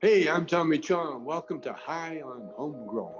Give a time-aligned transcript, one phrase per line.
[0.00, 1.24] Hey, I'm Tommy Chong.
[1.24, 3.10] Welcome to High on Homegrown.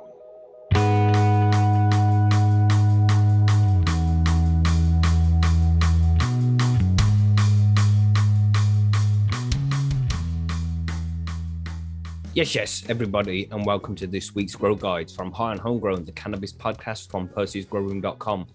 [12.33, 16.12] Yes, yes, everybody, and welcome to this week's Grow Guides from High on Homegrown, the
[16.12, 18.46] cannabis podcast from Percy'sGrowroom.com.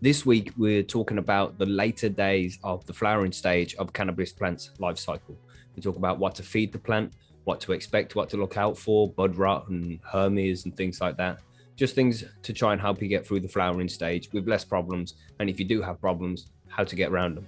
[0.00, 4.70] This week, we're talking about the later days of the flowering stage of cannabis plant's
[4.78, 5.36] life cycle.
[5.74, 7.14] We talk about what to feed the plant,
[7.44, 11.16] what to expect, what to look out for, bud rot and hermes and things like
[11.16, 11.38] that.
[11.76, 15.14] Just things to try and help you get through the flowering stage with less problems.
[15.40, 17.46] And if you do have problems, how to get around them.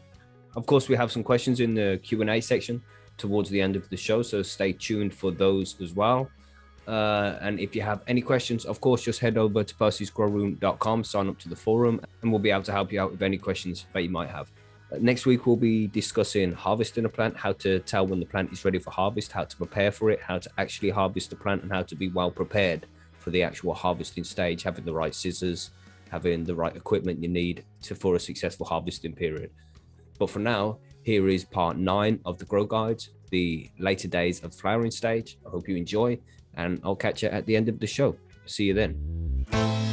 [0.57, 2.83] Of course, we have some questions in the Q&A section
[3.16, 6.29] towards the end of the show, so stay tuned for those as well.
[6.87, 11.29] Uh, and if you have any questions, of course, just head over to percysgrowroom.com, sign
[11.29, 13.87] up to the forum, and we'll be able to help you out with any questions
[13.93, 14.51] that you might have.
[15.01, 18.65] Next week, we'll be discussing harvesting a plant, how to tell when the plant is
[18.65, 21.73] ready for harvest, how to prepare for it, how to actually harvest the plant, and
[21.73, 22.87] how to be well prepared
[23.19, 25.71] for the actual harvesting stage, having the right scissors,
[26.10, 29.51] having the right equipment you need to for a successful harvesting period.
[30.18, 34.55] But for now, here is part nine of the Grow Guides, the later days of
[34.55, 35.38] flowering stage.
[35.46, 36.18] I hope you enjoy,
[36.55, 38.16] and I'll catch you at the end of the show.
[38.46, 39.84] See you then.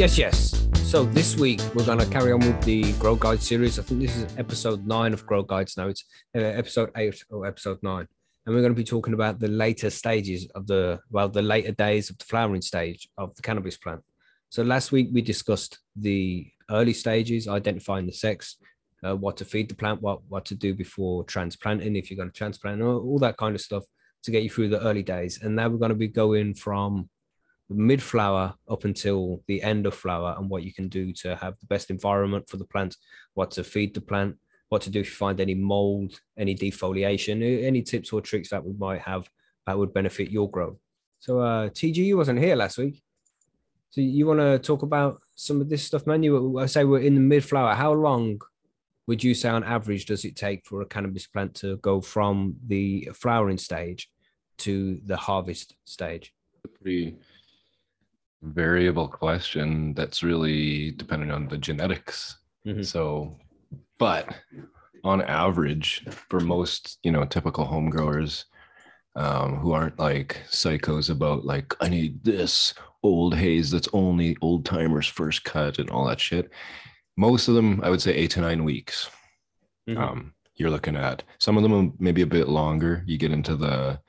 [0.00, 0.66] Yes, yes.
[0.84, 3.78] So this week we're going to carry on with the Grow Guide series.
[3.78, 5.88] I think this is episode nine of Grow Guides now.
[5.88, 8.08] It's uh, episode eight or episode nine.
[8.46, 11.72] And we're going to be talking about the later stages of the, well, the later
[11.72, 14.00] days of the flowering stage of the cannabis plant.
[14.48, 18.56] So last week we discussed the early stages, identifying the sex,
[19.04, 22.30] uh, what to feed the plant, what, what to do before transplanting, if you're going
[22.30, 23.84] to transplant, all, all that kind of stuff
[24.22, 25.40] to get you through the early days.
[25.42, 27.10] And now we're going to be going from
[27.74, 31.58] mid flower up until the end of flower and what you can do to have
[31.60, 32.96] the best environment for the plant,
[33.34, 34.36] what to feed the plant,
[34.68, 38.64] what to do if you find any mold, any defoliation, any tips or tricks that
[38.64, 39.28] we might have
[39.66, 40.78] that would benefit your grow.
[41.20, 43.02] So, uh, TG, you wasn't here last week.
[43.90, 46.22] So, you want to talk about some of this stuff, man?
[46.22, 47.74] You, I say we're in the mid flower.
[47.74, 48.40] How long
[49.06, 52.56] would you say on average does it take for a cannabis plant to go from
[52.66, 54.10] the flowering stage
[54.58, 56.32] to the harvest stage?
[56.80, 57.16] Pretty
[58.42, 62.38] variable question that's really dependent on the genetics.
[62.66, 62.84] Mhm.
[62.84, 63.36] So,
[63.98, 64.34] but
[65.04, 68.46] on average, for most, you know, typical home growers
[69.16, 74.64] um, who aren't like psychos about like, I need this old haze that's only old
[74.64, 76.50] timers first cut and all that shit.
[77.16, 79.10] Most of them, I would say eight to nine weeks.
[79.88, 79.96] Mhm.
[79.98, 83.02] Um, you're looking at some of them maybe a bit longer.
[83.06, 84.00] You get into the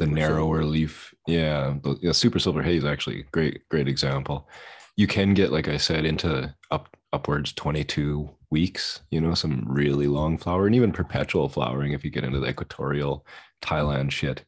[0.00, 0.64] the narrower silver.
[0.64, 1.14] leaf.
[1.26, 4.48] Yeah the yeah, super silver haze actually great great example.
[4.96, 10.06] You can get like i said into up upwards 22 weeks you know some really
[10.06, 13.26] long flower and even perpetual flowering if you get into the equatorial
[13.62, 14.44] thailand shit.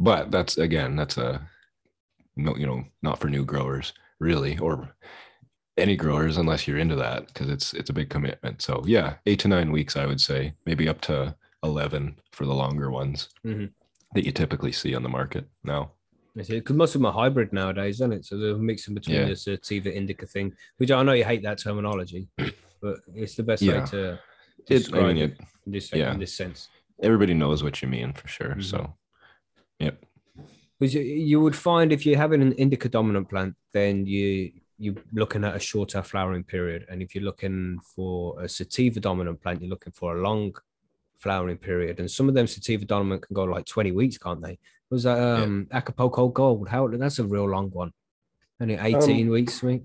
[0.00, 1.46] But that's again that's a
[2.36, 4.88] no you know not for new growers really or
[5.76, 8.62] any growers unless you're into that because it's it's a big commitment.
[8.62, 11.34] So yeah eight to nine weeks i would say maybe up to
[11.64, 13.28] 11 for the longer ones.
[13.44, 13.72] Mhm.
[14.14, 15.92] That you typically see on the market now
[16.34, 18.24] Because most of them are hybrid nowadays, isn't it?
[18.24, 19.28] So they're mixing between Yeah.
[19.28, 22.28] the sativa indica thing, which I know you hate that terminology,
[22.82, 23.80] but it's the best Yeah.
[23.80, 24.20] way to it,
[24.66, 26.12] describe I mean, it it, in this, yeah.
[26.12, 26.68] in this sense.
[27.02, 28.64] everybody knows what you mean for sure Mhm.
[28.64, 28.78] so
[29.78, 29.96] yep
[30.78, 34.94] Because you, you would find if you're having an indica dominant plant, then you you're
[35.12, 39.60] looking at a shorter flowering period, and if you're looking for a sativa dominant plant,
[39.60, 40.54] you're looking for a long
[41.18, 42.00] flowering period.
[42.00, 44.52] And some of them sativa dominant can go like 20 weeks, can't they?
[44.52, 44.58] It
[44.90, 46.68] Was that um Acapulco Gold?
[46.68, 47.92] How that's a real long one.
[48.60, 49.82] Only 18 Um, weeks, mate.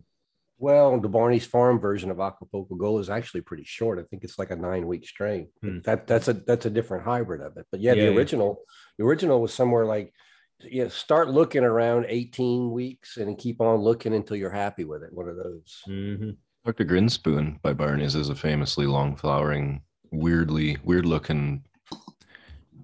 [0.57, 3.99] Well, the Barney's Farm version of Acapulco Gold is actually pretty short.
[3.99, 5.49] I think it's like a nine week strain.
[5.61, 5.79] Hmm.
[5.83, 7.65] That that's a that's a different hybrid of it.
[7.71, 8.17] But yeah, Yeah, the yeah.
[8.17, 8.61] original
[8.97, 10.13] the original was somewhere like
[10.61, 15.11] yeah, start looking around 18 weeks and keep on looking until you're happy with it.
[15.11, 15.81] One of those.
[15.85, 16.31] hmm
[16.65, 19.81] dr grinspoon by barney's is a famously long flowering
[20.13, 21.63] weirdly weird looking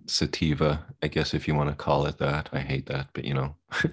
[0.07, 2.49] sativa i guess if you want to call it that.
[2.51, 3.55] I hate that but you know.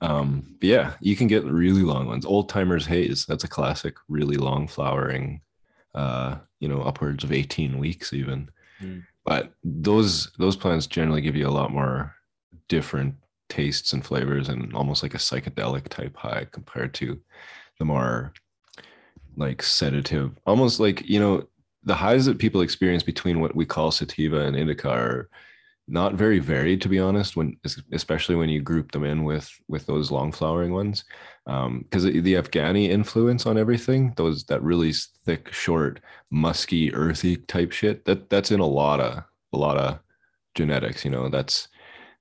[0.00, 2.24] Um but yeah you can get really long ones.
[2.24, 5.40] Old timers haze that's a classic really long flowering
[5.92, 8.48] uh you know upwards of 18 weeks even.
[8.80, 9.02] Mm.
[9.24, 12.14] but those those plants generally give you a lot more
[12.68, 13.16] different
[13.48, 17.18] tastes and flavors and almost like a psychedelic type high compared to
[17.80, 18.32] the more
[19.36, 21.44] like sedative almost like you know
[21.88, 25.28] the highs that people experience between what we call sativa and indica are
[25.90, 27.56] not very varied to be honest when
[27.92, 31.04] especially when you group them in with with those long flowering ones.
[31.46, 34.92] Um, because the the afghani influence on everything those that really
[35.24, 36.00] thick short
[36.30, 39.24] musky earthy type shit that that's in a lot of
[39.54, 39.98] a lot of
[40.54, 41.30] genetics you know?
[41.30, 41.68] That's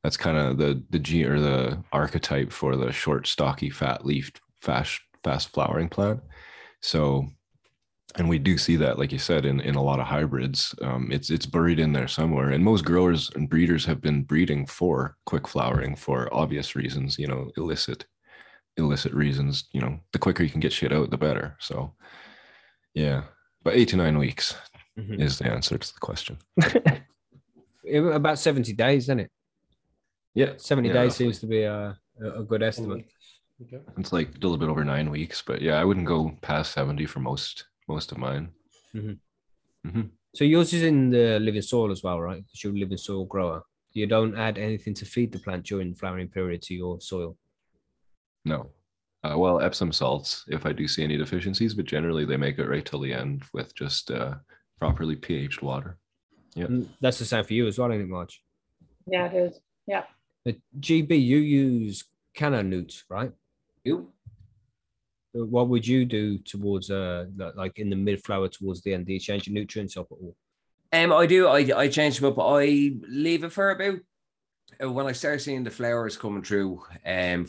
[0.02, 4.40] that's kind of the the gene or the archetype for the short stocky fat leafed
[4.62, 6.22] fast fast flowering plant.
[6.82, 7.28] So
[8.18, 11.10] and we do see that like you said in, in a lot of hybrids um,
[11.12, 15.16] it's it's buried in there somewhere and most growers and breeders have been breeding for
[15.26, 18.06] quick flowering for obvious reasons you know illicit
[18.78, 21.94] illicit reasons you know the quicker you can get shit out the better so
[22.94, 23.24] yeah
[23.64, 24.56] but eight to nine weeks
[24.98, 25.22] Mhm.
[25.22, 26.38] is the answer to the question
[27.94, 29.32] About 70 days, isn't it?
[30.34, 31.26] yeah 70 Yeah, days roughly.
[31.26, 33.06] seems to be a, a a good estimate.
[33.62, 33.80] Okay.
[33.98, 37.06] it's like a little bit over nine weeks but yeah i wouldn't go past 70
[37.06, 38.50] for most most of mine
[40.36, 42.44] So yours is in the living soil as well, right?
[42.44, 43.64] Because you're a living soil grower.
[43.94, 47.36] You don't add anything to feed the plant during the flowering period to your soil.
[48.46, 48.70] no
[49.24, 52.70] uh, well epsom salts if i do see any deficiencies but generally they make it
[52.70, 54.36] right till the end with just uh,
[54.80, 55.98] properly phed water
[56.56, 56.68] Yeah.
[57.02, 58.36] That's the same for you as well, isn't it, Marge?
[59.14, 59.60] Yeah, it is.
[59.94, 60.04] Yeah.
[60.46, 62.04] But GB, you use
[62.34, 63.32] Canna newts, right?
[63.84, 63.96] You?
[65.46, 67.26] What would you do towards uh
[67.56, 69.06] like in the mid flower towards the end?
[69.06, 70.36] Do you change your nutrients up at all?
[70.94, 71.48] Um, I do.
[71.48, 72.40] I I change them up.
[72.40, 74.00] I leave it for about
[74.84, 76.82] uh, when I start seeing the flowers coming through.
[77.06, 77.48] Um,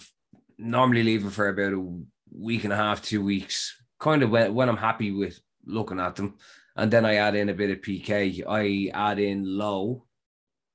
[0.59, 1.99] normally leave it for about a
[2.33, 3.75] week and a half, two weeks.
[4.01, 6.37] Kind of when when I'm happy with looking at them,
[6.77, 8.43] and then I add in a bit of PK.
[8.49, 10.05] I add in low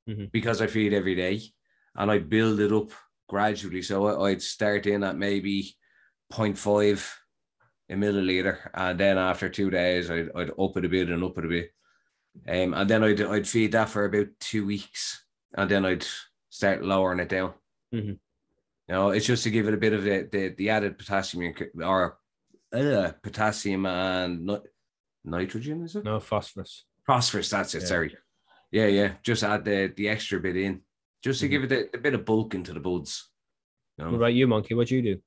[0.10, 0.32] Mhm.
[0.34, 1.42] because I feed every day,
[1.96, 2.92] and I build it up
[3.30, 3.82] gradually.
[3.82, 5.76] So I, I'd start in at maybe
[6.34, 7.12] 0.5
[7.90, 11.38] a milliliter, and then after two days, I'd, I'd up it a bit and up
[11.38, 11.70] it a bit.
[12.48, 15.24] Um, and then I'd I'd feed that for about two weeks,
[15.56, 16.06] and then I'd
[16.50, 17.54] start lowering it down.
[17.94, 18.18] Mhm.
[18.88, 21.54] You know, it's just to give it a bit of the the, the added potassium
[21.84, 22.18] or
[22.74, 24.58] uh, potassium and ni-
[25.24, 26.04] nitrogen is it?
[26.04, 26.86] No phosphorus.
[27.06, 27.50] Phosphorus.
[27.52, 27.82] That's it.
[27.82, 27.88] Yeah.
[27.88, 28.18] Sorry.
[28.72, 29.14] Yeah, yeah.
[29.22, 30.82] Just add the the extra bit in,
[31.24, 31.52] just to Mhm.
[31.52, 33.30] give it a, a bit of bulk into the buds.
[33.98, 34.12] You know?
[34.12, 34.74] What about you, Monkey?
[34.74, 35.22] What do you do?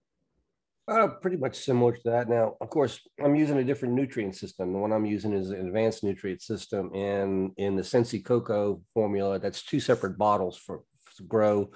[0.88, 2.28] Uh, pretty much similar to that.
[2.28, 4.72] Now, of course, I'm using a different nutrient system.
[4.72, 9.40] The one I'm using is an advanced nutrient system, and in the Sensi Coco formula,
[9.40, 11.72] that's two separate bottles for, for grow,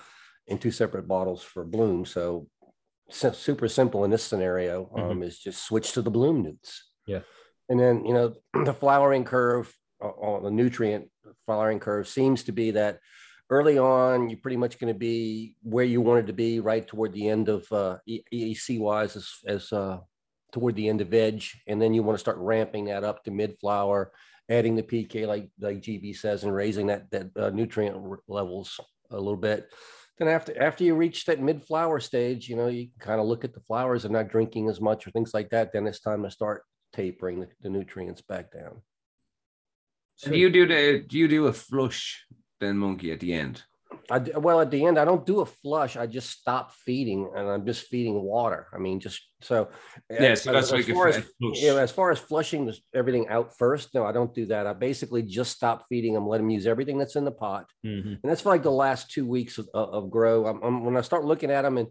[0.48, 2.04] and two separate bottles for bloom.
[2.06, 2.46] So,
[3.10, 6.90] si- super simple in this scenario um, is just switch to the bloom newts.
[7.06, 7.20] Yeah.
[7.68, 8.34] and then you know
[8.64, 11.08] the flowering curve uh, on the nutrient
[11.46, 13.00] flowering curve seems to be that
[13.50, 17.12] early on, you're pretty much going to be where you wanted to be right toward
[17.12, 19.98] the end of uh, E- EEC wise as, as uh,
[20.52, 21.60] toward the end of edge.
[21.66, 24.12] And then you want to start ramping that up to mid flower,
[24.48, 27.96] adding the PK like, like GB says, and raising that, that uh, nutrient
[28.28, 28.78] levels
[29.10, 29.68] a little bit.
[30.18, 33.44] Then after, after you reach that mid flower stage, you know, you kind of look
[33.44, 35.72] at the flowers and not drinking as much or things like that.
[35.72, 36.62] Then it's time to start
[36.92, 38.82] tapering the, the nutrients back down.
[40.16, 42.26] So do you do the do you do a flush
[42.60, 43.62] then monkey at the end?
[44.08, 45.96] I well at the end I don't do a flush.
[45.96, 48.66] I just stop feeding and I'm just feeding water.
[48.72, 49.68] I mean, just so
[50.10, 53.56] Yeah, so that's as, like far as you know, as far as flushing everything out
[53.56, 53.94] first.
[53.94, 54.66] No, I don't do that.
[54.66, 58.18] I basically just stop feeding them, let them use everything that's in the pot, Mhm.
[58.22, 60.46] and that's for like the last two weeks of, of of grow.
[60.46, 61.88] I'm, I'm- when I start looking at them and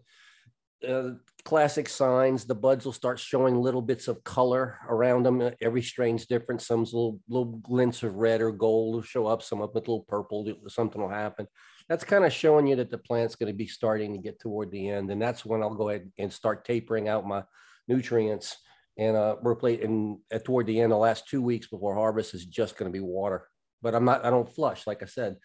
[0.87, 1.11] uh,
[1.43, 5.51] classic signs, the buds will start showing little bits of color around them.
[5.61, 6.61] Every strain's different.
[6.61, 9.41] Some's little little glints of red or gold will show up.
[9.41, 10.51] Some up with little purple.
[10.67, 11.47] Something will happen.
[11.87, 14.71] That's kind of showing you that the plant's going to be starting to get toward
[14.71, 17.43] the end, and that's when I'll go ahead and start tapering out my
[17.87, 18.57] nutrients
[18.97, 19.83] and uh, replace.
[19.83, 22.97] And at toward the end, the last two weeks before harvest is just going to
[22.97, 23.47] be water.
[23.81, 24.25] But I'm not.
[24.25, 25.37] I don't flush, like I said.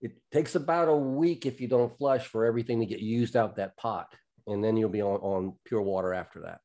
[0.00, 3.56] It takes about a week if you don't flush for everything to get used out
[3.56, 4.12] that pot
[4.46, 6.60] and then you'll be on, on pure water after that.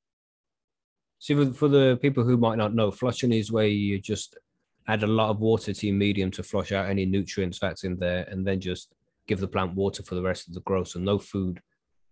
[1.20, 4.38] See, for, for the people who might not know, flushing is where you just
[4.88, 7.98] add a lot of water to your medium to flush out any nutrients that's in
[7.98, 8.94] there, and then just
[9.28, 10.90] give the plant water for the rest of the growth.
[10.90, 11.62] So no food.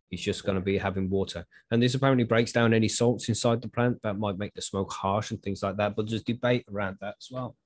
[0.10, 1.46] It's just going to be having water.
[1.70, 4.94] And this apparently breaks down any salts inside the plant that might make the smoke
[4.94, 5.98] harsh and things like that.
[5.98, 7.58] But there's debate around that as well.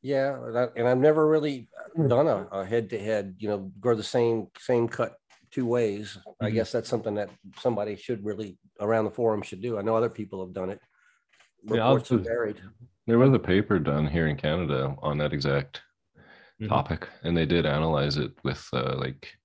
[0.00, 4.48] Yeah, and, I, I've never really done a, a head-to-head, you know, grow the same
[4.58, 5.14] same cut
[5.52, 6.18] two ways.
[6.40, 6.54] I Mhm.
[6.54, 9.78] guess that's something that somebody should really around the forum should do.
[9.78, 10.80] I know other people have done it.
[11.64, 12.60] Reports do- varied.
[13.06, 15.82] There was a paper done here in Canada on that exact
[16.60, 16.68] Mhm.
[16.68, 19.36] topic, and they did analyze it with uh, like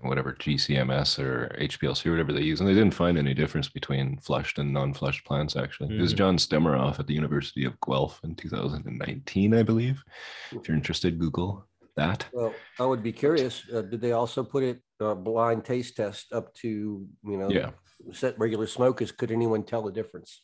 [0.00, 4.16] whatever GCMS or HPLC or whatever they use, and they didn't find any difference between
[4.20, 5.54] flushed and non-flushed plants.
[5.54, 6.18] Actually, it was Mhm.
[6.18, 10.02] John Stemmeroff at the University of Guelph in 2019, I believe.
[10.50, 11.68] If you're interested, Google.
[11.96, 12.26] That.
[12.32, 16.32] Well, I would be curious, uh, did they also put it, uh, blind taste test
[16.32, 17.48] up to, you know?
[17.50, 17.70] Yeah.
[18.12, 20.42] Set regular smokers, could anyone tell the difference?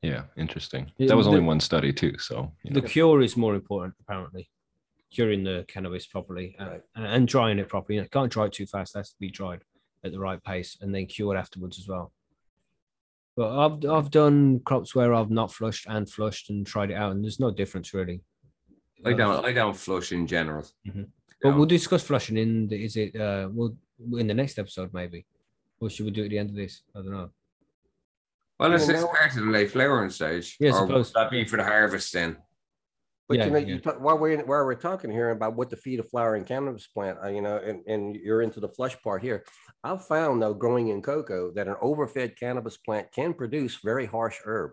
[0.00, 0.90] Yeah, interesting.
[0.96, 2.16] Yeah, That was only the- one study too.
[2.18, 2.88] So The know.
[2.88, 4.48] cure is more important, apparently.
[5.10, 6.82] Curing the cannabis properly uh, Right.
[6.94, 7.98] and, and drying it properly.
[7.98, 8.94] You can't dry it too fast.
[8.94, 9.60] It has to be dried
[10.02, 12.12] at the right pace and then cured afterwards as well.
[13.36, 17.12] But I've I've done crops where I've not flushed and flushed and tried it out,
[17.12, 18.22] and there's no difference really.
[19.04, 19.44] I don't.
[19.44, 20.64] I don't flush in general.
[20.86, 21.08] Mhm.
[21.42, 23.74] But know, we'll discuss flushing in the is it uh we'll
[24.18, 25.26] in the next episode maybe.
[25.80, 26.82] Or should we do it at the end of this?
[26.94, 27.30] I don't know.
[28.60, 30.56] well, is you this know- part of the late flowering stage?
[30.60, 31.12] Yeah, I or would suppose.
[31.14, 32.36] that be for the harvest then?
[33.28, 33.66] But Yeah, you know, yeah.
[33.66, 36.86] you talk, while we're, while we're talking here about what to feed a flowering cannabis
[36.86, 39.44] plant, uh, you know, and, and you're into the flush part here.
[39.82, 44.38] I've found though, growing in coco, that an overfed cannabis plant can produce very harsh
[44.44, 44.72] herb.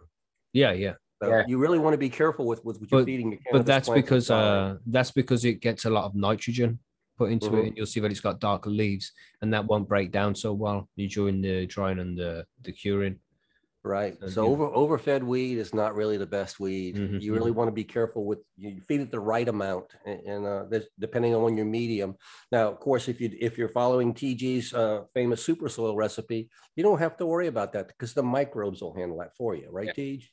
[0.54, 0.94] Yeah, yeah.
[1.22, 1.44] So Yeah.
[1.48, 3.90] you really want to be careful with, with what you're But- feeding your But that's
[3.90, 6.80] because uh that's because it gets a lot of nitrogen
[7.18, 7.60] put into Mhm.
[7.60, 9.12] it and you'll see that it's got darker leaves
[9.42, 13.20] and that won't break down so well during the drying and the, the curing.
[13.84, 14.18] Right.
[14.22, 14.52] So, So yeah.
[14.52, 16.96] over overfed weed is not really the best weed.
[16.96, 20.20] Mhm, You really want to be careful with you feed it the right amount and,
[20.32, 22.16] and uh, depending on your medium.
[22.52, 26.84] Now, of course, if you if you're following TG's uh, famous super soil recipe, you
[26.84, 29.94] don't have to worry about that because the microbes will handle that for you, right,
[29.96, 30.24] TG?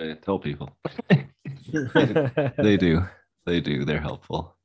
[0.00, 0.70] I tell people
[2.58, 3.06] they do.
[3.46, 3.84] They do.
[3.84, 4.56] They're helpful.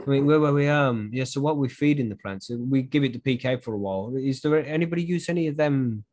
[0.00, 0.68] I mean, where were we?
[0.68, 1.24] Um, yeah.
[1.24, 3.78] So what we feed in the plants, uh, we give it the PK for a
[3.78, 4.14] while.
[4.16, 6.04] Is there anybody use any of them?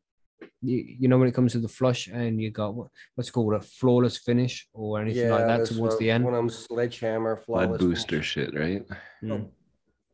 [0.62, 3.34] You, you know, when it comes to the flush, and you got what what's it
[3.34, 6.24] called a flawless finish or anything like that towards uh, the end.
[6.24, 8.26] One of them sledgehammer Blood booster finish.
[8.26, 8.86] shit, right?
[9.24, 9.50] Mm.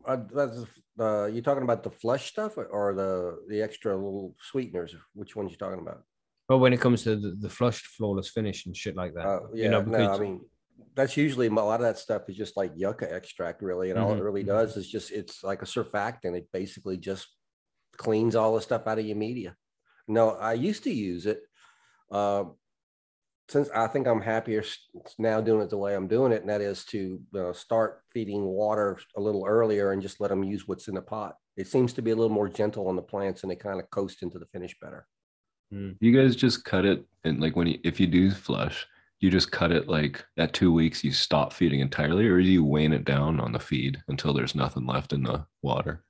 [0.05, 0.65] Uh, that's
[0.99, 4.95] uh, you talking about the flush stuff or, or the the extra little sweeteners?
[5.13, 6.03] Which ones you talking about?
[6.47, 9.39] But when it comes to the, the flushed flawless finish and shit like that, Uh,
[9.53, 10.45] yeah, you know, no, because I mean,
[10.93, 14.11] that's usually a lot of that stuff is just like yucca extract, really, and all
[14.11, 14.47] it Mhm, really mhm.
[14.47, 16.37] does is just it's like a surfactant.
[16.37, 17.27] It basically just
[17.97, 19.55] cleans all the stuff out of your media.
[20.07, 21.41] No, I used to use it.
[22.11, 22.45] Uh,
[23.47, 24.63] since I think I'm happier
[25.19, 28.43] now doing it the way I'm doing it, and that is to uh, start feeding
[28.43, 31.35] water a little earlier and just let them use what's in the pot.
[31.55, 33.89] It seems to be a little more gentle on the plants, and they kind of
[33.91, 35.07] coast into the finish better.
[35.73, 35.95] Mm.
[35.99, 38.85] You guys just cut it and like when you, if you do flush,
[39.19, 42.63] you just cut it like at two weeks you stop feeding entirely, or do you
[42.63, 46.03] wane it down on the feed until there's nothing left in the water?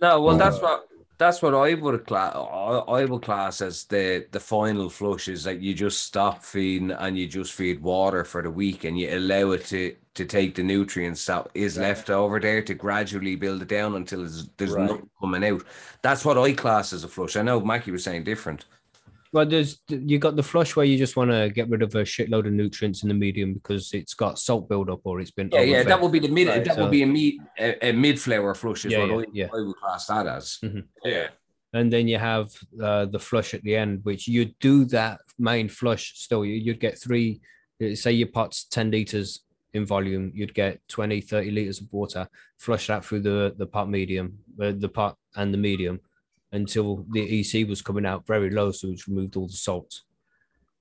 [0.00, 0.86] No, well, that's what
[1.18, 2.34] that's what I would class.
[2.34, 7.18] I would class as the the final flush is that you just stop feeding and
[7.18, 10.62] you just feed water for the week, and you allow it to to take the
[10.62, 11.88] nutrients that is Right.
[11.88, 14.90] left over there to gradually build it down until there's, there's Right.
[14.90, 15.64] nothing coming out.
[16.02, 17.34] That's what I class as a flush.
[17.36, 18.66] I know Mackie was saying different.
[19.32, 22.02] Well, there's you got the flush where you just want to get rid of a
[22.02, 25.62] shitload of nutrients in the medium because it's got salt buildup or it's been Yeah,
[25.62, 26.48] yeah, that would be the mid.
[26.48, 29.08] Right, that so- would be a mid a, a mid flower flush is Yeah, what
[29.08, 29.60] yeah, I, yeah.
[29.62, 30.58] I would class that as.
[30.62, 30.84] Mhm.
[31.04, 31.28] Yeah.
[31.72, 32.50] and then you have
[32.82, 36.44] uh, the flush at the end, which you do that main flush still.
[36.44, 37.40] You, you'd get three,
[37.94, 39.40] say your pot's 10 liters
[39.72, 43.88] in volume, you'd get 20, 30 liters of water, flush that through the, the pot
[43.88, 45.98] medium, uh, the pot and the medium
[46.52, 48.70] until the EC was coming out very low.
[48.70, 50.04] So it's removed all the salts.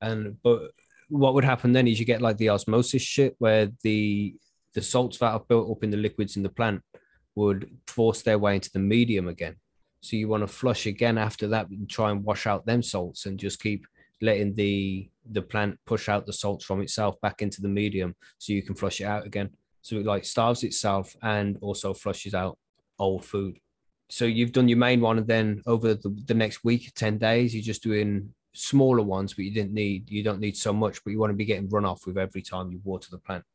[0.01, 0.71] And, but
[1.09, 4.35] what would happen then is you get like the osmosis shit where the,
[4.73, 6.81] the salts that are built up in the liquids in the plant
[7.35, 9.55] would force their way into the medium again.
[10.01, 13.25] So you want to flush again after that and try and wash out them salts
[13.25, 13.85] and just keep
[14.21, 18.53] letting the the plant push out the salts from itself back into the medium so
[18.53, 19.49] you can flush it out again.
[19.81, 22.57] So it like starves itself and also flushes out
[22.97, 23.59] old food.
[24.11, 27.55] So you've done your main one and then over the, the next week, 10 days,
[27.55, 31.11] you're just doing smaller ones, but you didn't need you don't need so much, but
[31.11, 33.45] you want to be getting runoff with every time you water the plant.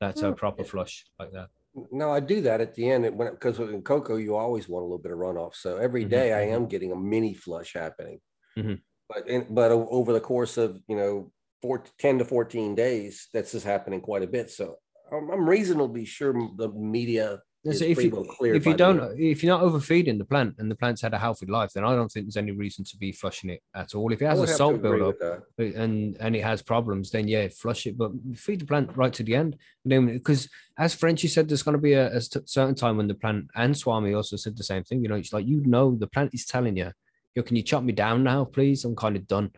[0.00, 0.34] That's a Hmm.
[0.34, 1.50] proper flush like that.
[1.90, 4.86] No, I do that at the end when because in coco you always want a
[4.86, 5.54] little bit of runoff.
[5.54, 6.54] So every Mhm, day I mhm.
[6.54, 8.20] am getting a mini flush happening.
[8.56, 8.82] Mhm.
[9.08, 11.32] But in, but over the course of you know
[11.62, 14.50] four, 10 to fourteen days, that's just happening quite a bit.
[14.50, 14.76] So
[15.12, 17.40] I'm, I'm reasonably sure the media is
[17.72, 20.74] So if you well if you don't if you're not overfeeding the plant and the
[20.74, 23.48] plant's had a healthy life, then I don't think there's any reason to be flushing
[23.48, 24.12] it at all.
[24.12, 25.16] If it has a would have to salt buildup
[25.58, 27.96] and and it has problems, then yeah, flush it.
[27.96, 29.56] But feed the plant right to the end.
[29.84, 33.08] And then because as Frenchy said, there's going to be a, a certain time when
[33.08, 35.02] the plant and Swami also said the same thing.
[35.02, 36.92] You know, it's like you know the plant is telling you,
[37.34, 38.84] yo, can you chop me down now, please?
[38.84, 39.52] I'm kind of done.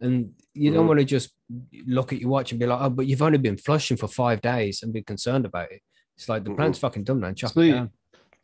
[0.00, 0.88] And you don't Mhm.
[0.88, 1.32] want to just
[1.86, 4.40] look at your watch and be like, oh, but you've only been flushing for five
[4.40, 5.82] days and be concerned about it.
[6.20, 7.34] It's like the plant's fucking done, man.
[7.34, 7.90] Chop it down.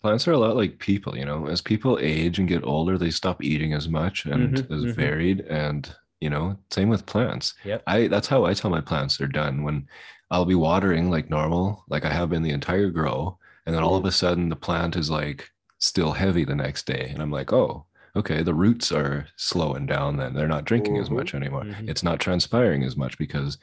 [0.01, 1.47] Plants are a lot like people, you know.
[1.47, 4.95] As people age and get older, they stop eating as much and Mhm, as mhm.
[4.95, 7.53] varied, and You know, same with plants.
[7.63, 9.87] Yeah, I that's how I tell my plants they're done when
[10.31, 13.97] I'll be watering like normal, like I have been the entire grow, and then all
[13.97, 17.53] of a sudden the plant is like still heavy the next day, and I'm like,
[17.53, 17.85] oh,
[18.17, 20.17] okay, the roots are slowing down.
[20.17, 21.17] Then they're not drinking as Mhm.
[21.17, 21.65] much anymore.
[21.65, 21.87] Mhm.
[21.91, 23.59] It's not transpiring as much because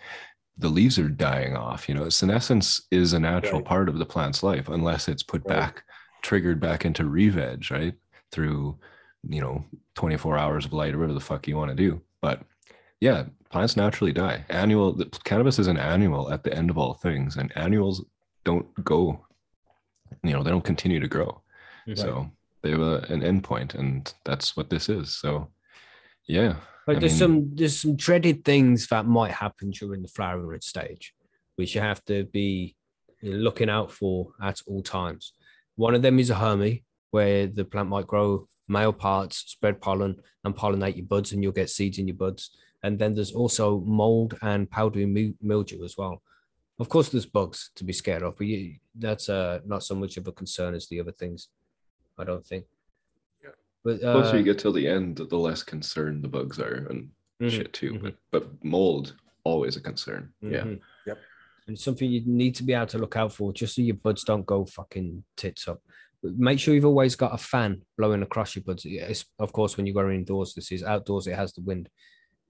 [0.58, 1.90] the leaves are dying off.
[1.90, 3.66] You know, senescence is a natural Right.
[3.66, 5.56] part of the plant's life unless it's put Right.
[5.60, 5.84] back,
[6.22, 7.96] triggered back into re-veg, right?
[8.32, 8.78] Through,
[9.28, 12.02] you know, 24 hours of light or whatever the fuck you want to do.
[12.22, 12.44] But
[13.00, 14.46] yeah, plants naturally die.
[14.50, 18.06] Annual the cannabis is an annual at the end of all things, and annuals
[18.44, 19.26] don't go,
[20.24, 21.42] you know, they don't continue to grow.
[21.88, 21.98] Mhm.
[21.98, 22.32] So
[22.62, 23.46] they have a, an end
[23.76, 25.16] and that's what this is.
[25.16, 25.50] So
[26.28, 26.56] yeah.
[26.86, 30.62] But I there's mean- some there's some dreaded things that might happen during the flowering
[30.62, 31.14] stage,
[31.56, 32.76] which you have to be
[33.22, 35.34] looking out for at all times.
[35.76, 40.16] One of them is a hermy, where the plant might grow male parts, spread pollen,
[40.44, 42.52] and pollinate your buds, and you'll get seeds in your buds.
[42.84, 45.06] And then there's also mold and powdery
[45.42, 46.22] mildew as well.
[46.80, 50.18] Of course, there's bugs to be scared of, but you, that's uh, not so much
[50.18, 51.48] of a concern as the other things.
[52.18, 52.66] I don't think.
[53.86, 53.92] Yeah.
[53.92, 56.88] But The closer uh, you get till the end, the less concerned the bugs are
[56.90, 57.10] and
[57.42, 57.50] mhm.
[57.50, 57.94] shit too.
[57.94, 58.02] mhm.
[58.02, 60.34] But but mold always a concern.
[60.42, 60.64] Yeah.
[60.64, 60.80] Mhm.
[61.06, 61.20] Yep.
[61.68, 63.96] And it's something you need to be able to look out for just so your
[63.96, 65.82] buds don't go fucking tits up.
[66.22, 68.86] Make sure you've always got a fan blowing across your buds.
[68.86, 71.90] Yes, of course, when you're go indoors, this is outdoors, it has the wind.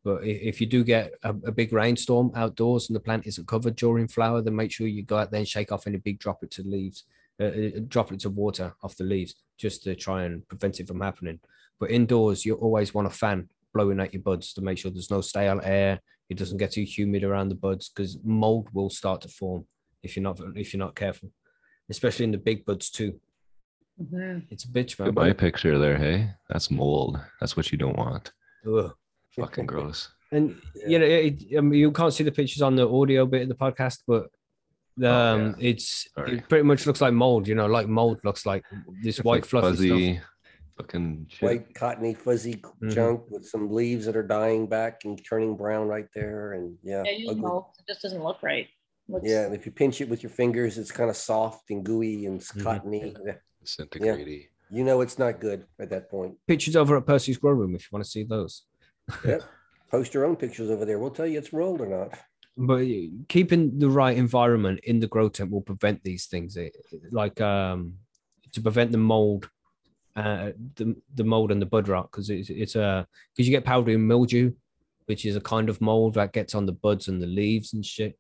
[0.03, 3.75] But if you do get a, a big rainstorm outdoors and the plant isn't covered
[3.75, 6.59] during flower, then make sure you go out there and shake off any big droplets
[6.59, 7.05] of leaves,
[7.39, 11.00] uh, uh, droplets of water off the leaves, just to try and prevent it from
[11.01, 11.39] happening.
[11.79, 15.10] But indoors, you always want a fan blowing at your buds to make sure there's
[15.17, 19.22] no stale air, it doesn't get too humid around the buds because mold will start
[19.22, 19.65] to form
[20.03, 21.29] if you're not if you're not careful,
[21.89, 23.12] especially in the big buds too.
[24.01, 24.46] Mhm.
[24.50, 25.08] It's a bitch, Look man.
[25.10, 25.98] at my picture there.
[25.98, 27.20] Hey, that's mold.
[27.39, 28.32] That's what you don't want.
[28.67, 28.91] Ugh.
[29.39, 30.10] Fucking gross.
[30.32, 33.43] And you know, it, I mean, you can't see the pictures on the audio bit
[33.43, 34.24] of the podcast, but
[35.03, 36.38] um, it's Sorry.
[36.38, 37.47] it pretty much looks like mold.
[37.47, 38.63] You know, like mold looks like
[39.01, 40.21] this It's white like fluffy fuzzy,
[40.77, 41.41] fucking shit.
[41.41, 42.91] White cottony fuzzy Mhm.
[42.93, 46.53] junk with some leaves that are dying back and turning brown right there.
[46.53, 48.67] And yeah, Yeah, you know, it just doesn't look right.
[49.07, 49.45] Looks- yeah.
[49.45, 52.39] And if you pinch it with your fingers, it's kind of soft and gooey and
[52.39, 52.63] Mhm.
[52.63, 53.15] cottony.
[53.25, 53.34] Yeah.
[53.62, 54.47] Disintegrating.
[54.71, 56.36] You know it's not good at that point.
[56.47, 58.63] Pictures over at Percy's Grow Room if you want to see those.
[59.25, 59.43] Yep.
[59.91, 60.97] Post your own pictures over there.
[60.97, 62.17] We'll tell you it's rolled or not.
[62.57, 62.85] But
[63.29, 66.55] keeping the right environment in the grow tent will prevent these things.
[66.57, 66.75] It-
[67.11, 67.95] like um
[68.51, 69.49] to prevent the mold
[70.15, 73.65] uh the, the mold and the bud rot because it's it's a because you get
[73.65, 74.51] powdery mildew
[75.05, 77.85] which is a kind of mold that gets on the buds and the leaves and
[77.85, 78.17] shit.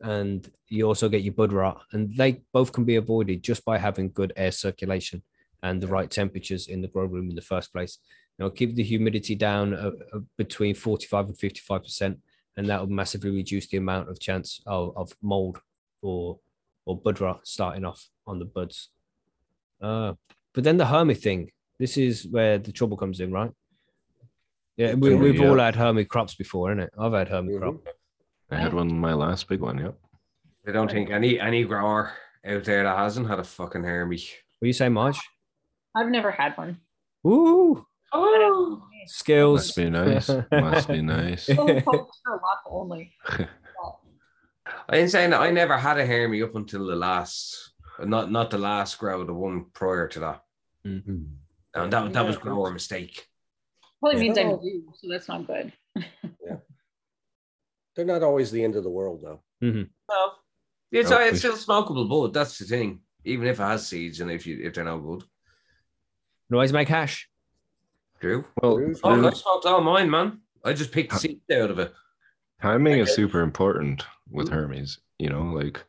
[0.00, 3.78] And you also get your bud rot and they both can be avoided just by
[3.78, 5.22] having good air circulation
[5.62, 7.98] and the right temperatures in the grow room in the first place.
[8.38, 12.18] You know keep the humidity down uh, uh, between 45 and 55 percent
[12.56, 15.60] and that will massively reduce the amount of chance of, of mold
[16.02, 16.38] or
[16.84, 18.90] or bud rot starting off on the buds.
[19.80, 20.14] Uh,
[20.54, 23.50] but then the hermy thing, this is where the trouble comes in, right?
[24.76, 26.90] Yeah, we, Yeah, we've all had hermy crops before, innit?
[26.98, 27.60] I've had hermy Mhm.
[27.60, 27.74] crop.
[28.50, 29.78] I had one my last big one.
[29.78, 29.98] Yep.
[30.68, 32.12] I don't think any any grower
[32.46, 34.16] out there that hasn't had a fucking Hermy.
[34.16, 35.18] What do you say, Marge?
[35.96, 36.80] I've never had one.
[37.26, 39.66] Ooh, Oh, skills.
[39.68, 40.28] Must be nice.
[40.50, 41.48] Must be nice.
[41.50, 43.12] oh, folks for a lot only.
[44.88, 47.72] I ain't saying that I never had a Hermy up until the last,
[48.04, 50.42] not not the last grow, the one prior to that,
[50.84, 51.28] Mhm.
[51.74, 52.40] and that that was Yeah.
[52.42, 53.26] grower mistake.
[54.00, 54.22] Probably Yeah.
[54.24, 55.72] means I'm new, so that's not good.
[55.94, 56.58] Yeah.
[57.94, 59.42] They're not always the end of the world, though.
[59.62, 59.88] Mhm.
[60.08, 60.32] No,
[60.92, 63.00] it's No, it's we- still smokable, but that's the thing.
[63.24, 65.20] Even if it has seeds, and if you if they're no good,
[66.48, 67.28] Can always make hash.
[68.20, 68.44] True.
[68.62, 68.94] Well, True.
[69.04, 70.40] Oh, I there's- smoked all mine, man.
[70.64, 71.92] I just picked the seeds out of it.
[72.60, 74.98] timing is super important with Hermes.
[75.18, 75.82] You know, like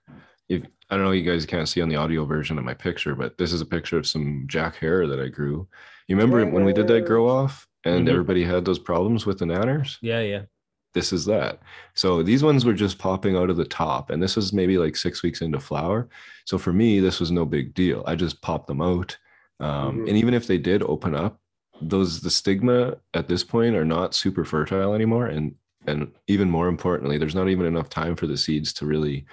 [0.50, 3.16] if I don't know, you guys can't see on the audio version of my picture,
[3.16, 5.68] but this is a picture of some Jack Herer that I grew.
[6.08, 8.12] You remember when we did that grow off and Mhm.
[8.12, 9.98] everybody had those problems with the nanners?
[10.02, 10.44] Yeah, yeah.
[10.94, 11.60] this is that.
[11.94, 14.96] So these ones were just popping out of the top, and this was maybe like
[14.96, 16.10] six weeks into flower.
[16.46, 18.04] So for me, this was no big deal.
[18.08, 19.16] I just popped them out,
[19.60, 20.08] um, Mhm.
[20.08, 21.40] and even if they did open up,
[21.82, 25.56] those the stigma at this point are not super fertile anymore, and
[25.88, 29.26] and even more importantly, there's not even enough time for the seeds to really,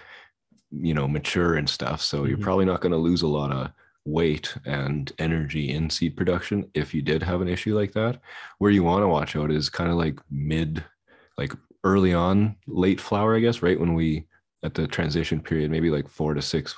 [0.71, 2.01] you know, mature and stuff.
[2.01, 2.43] So you're Mhm.
[2.43, 3.73] probably not going to lose a lot of
[4.05, 8.21] weight and energy in seed production if you did have an issue like that.
[8.59, 10.85] Where you want to watch out is kind of like mid
[11.37, 11.53] like
[11.83, 14.25] early on late flower i guess right when we
[14.63, 16.75] at the transition period maybe like four to six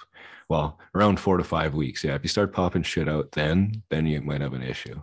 [0.48, 4.04] well around four to five weeks yeah if you start popping shit out then then
[4.06, 5.00] you might have an issue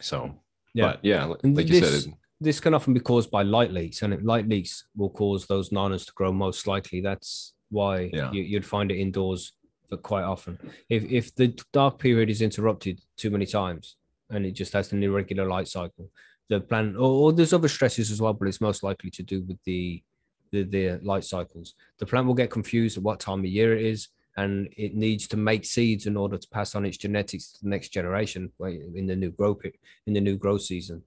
[0.00, 0.34] so
[0.74, 0.86] Yeah.
[0.92, 3.72] but yeah li- And you this- said it, this can often be caused by light
[3.72, 7.00] leaks, and it- light leaks will cause those nanas to grow most likely.
[7.00, 8.32] That's why Yeah.
[8.32, 9.52] you, you'd find it indoors,
[9.88, 10.58] but quite often.
[10.88, 13.96] If if the dark period is interrupted too many times,
[14.30, 16.10] and it just has an irregular light cycle,
[16.48, 19.42] the plant or, or there's other stresses as well, but it's most likely to do
[19.42, 20.02] with the
[20.50, 21.74] the, the light cycles.
[21.98, 25.28] The plant will get confused at what time of year it is, and it needs
[25.28, 28.50] to make seeds in order to pass on its genetics to the next generation
[28.94, 29.62] in the new growth
[30.06, 31.02] in the new growth season.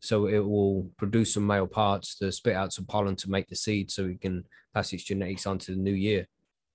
[0.00, 3.56] So it will produce some male parts to spit out some pollen to make the
[3.56, 4.44] seed, so it can
[4.74, 6.26] pass its genetics on to the new year.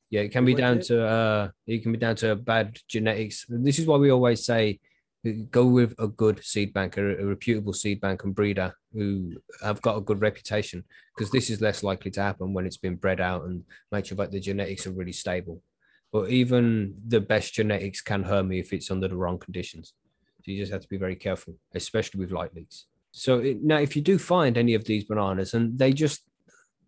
[0.09, 3.45] Yeah, it can be down to uh, it can be down to bad genetics.
[3.49, 4.79] This is why we always say
[5.27, 9.33] uh, go with a good seed bank, a, a reputable seed bank and breeder who
[9.61, 12.95] have got a good reputation, because this is less likely to happen when it's been
[12.95, 15.61] bred out and make sure that the genetics are really stable.
[16.11, 19.93] But even the best genetics can hermy if it's under the wrong conditions.
[20.43, 22.85] So you just have to be very careful, especially with light leaks.
[23.11, 26.21] So it, now, if you do find any of these bananas, and they just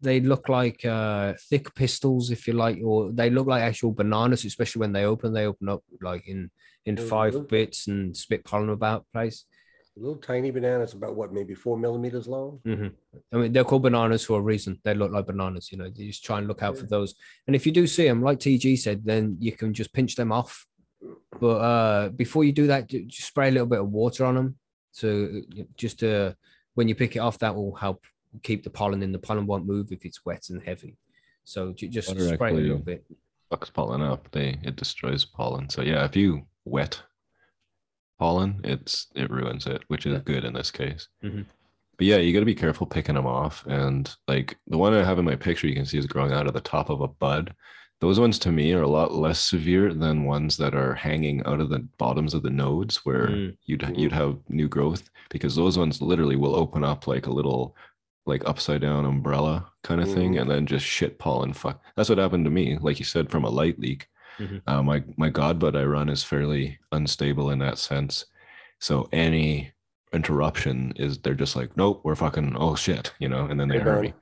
[0.02, 4.46] they look like uh, thick pistils, if you like, or they look like actual bananas,
[4.46, 5.34] especially when they open.
[5.34, 6.52] They open up like in
[6.86, 7.10] in Mhm.
[7.10, 9.46] five bits and spit pollen about place.
[9.96, 12.60] Little tiny bananas, about what, maybe four millimeters long?
[12.64, 12.88] hmm
[13.34, 14.80] I mean, they're called bananas for a reason.
[14.84, 15.86] They look like bananas, you know.
[15.94, 17.16] You just try and look out for those.
[17.48, 20.32] And if you do see them, like TG said, then you can just pinch them
[20.32, 20.66] off.
[21.40, 24.56] But uh, before you do that, just spray a little bit of water on them.
[24.92, 25.42] So
[25.76, 26.34] just uh,
[26.76, 28.04] when you pick it off, that will help
[28.44, 29.12] keep the pollen in.
[29.12, 30.98] The pollen won't move if it's wet and heavy.
[31.44, 33.04] So just spray a little bit.
[33.52, 34.30] Fucks pollen up.
[34.32, 35.70] They it destroys pollen.
[35.70, 37.02] So yeah, if you wet
[38.20, 40.20] pollen, it's it ruins it, which is Yeah.
[40.26, 41.08] good in this case.
[41.24, 41.46] Mhm.
[41.98, 43.66] But yeah, you got to be careful picking them off.
[43.68, 46.48] And like the one I have in my picture, you can see is growing out
[46.48, 47.54] of the top of a bud.
[48.02, 51.60] Those ones to me are a lot less severe than ones that are hanging out
[51.60, 53.58] of the bottoms of the nodes where Mm.
[53.66, 57.76] you'd you'd have new growth because those ones literally will open up like a little
[58.26, 60.42] like upside down umbrella kind of thing Mhm.
[60.42, 63.44] and then just shit pollen fuck that's what happened to me like you said from
[63.44, 64.08] a light leak
[64.40, 64.62] Mhm.
[64.68, 68.26] uh, my my god bud i run is fairly unstable in that sense
[68.80, 69.72] so any
[70.14, 73.78] interruption is they're just like nope we're fucking oh shit you know and then they
[73.78, 74.14] They're hermy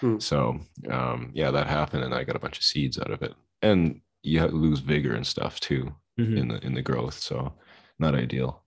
[0.00, 0.18] Hmm.
[0.18, 0.58] so
[0.90, 4.00] um yeah that happened and i got a bunch of seeds out of it and
[4.22, 6.36] you lose vigor and stuff too Mhm.
[6.38, 7.52] in the in the growth so
[7.98, 8.62] not ideal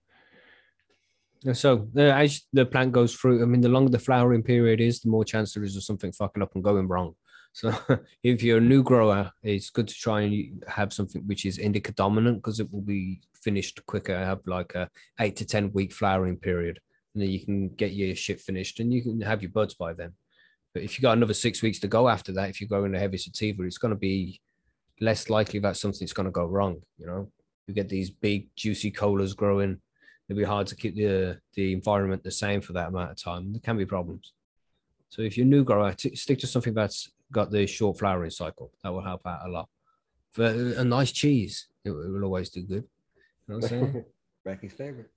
[1.52, 5.00] So uh, as the plant goes through, I mean, the longer the flowering period is,
[5.00, 7.14] the more chance there is of something fucking up and going wrong.
[7.52, 7.74] So
[8.22, 11.92] if you're a new grower, it's good to try and have something which is indica
[11.92, 14.16] dominant because it will be finished quicker.
[14.16, 14.88] Have like a
[15.20, 16.78] eight to ten week flowering period,
[17.14, 19.92] and then you can get your shit finished and you can have your buds by
[19.92, 20.12] then.
[20.74, 22.98] But if you got another six weeks to go after that, if you're growing a
[22.98, 24.40] heavy sativa, it's going to be
[25.00, 26.82] less likely that something's going to go wrong.
[26.98, 27.32] You know,
[27.66, 29.80] you get these big juicy colas growing
[30.28, 33.52] it'll be hard to keep the the environment the same for that amount of time.
[33.52, 34.32] There can be problems.
[35.08, 38.30] So if you're a new grower, t- stick to something that's got the short flowering
[38.30, 38.72] cycle.
[38.82, 39.68] That will help out a lot.
[40.32, 42.84] For a nice cheese, it, will- always do good.
[43.46, 44.04] You know what I'm saying?
[44.44, 45.10] Becky's favorite.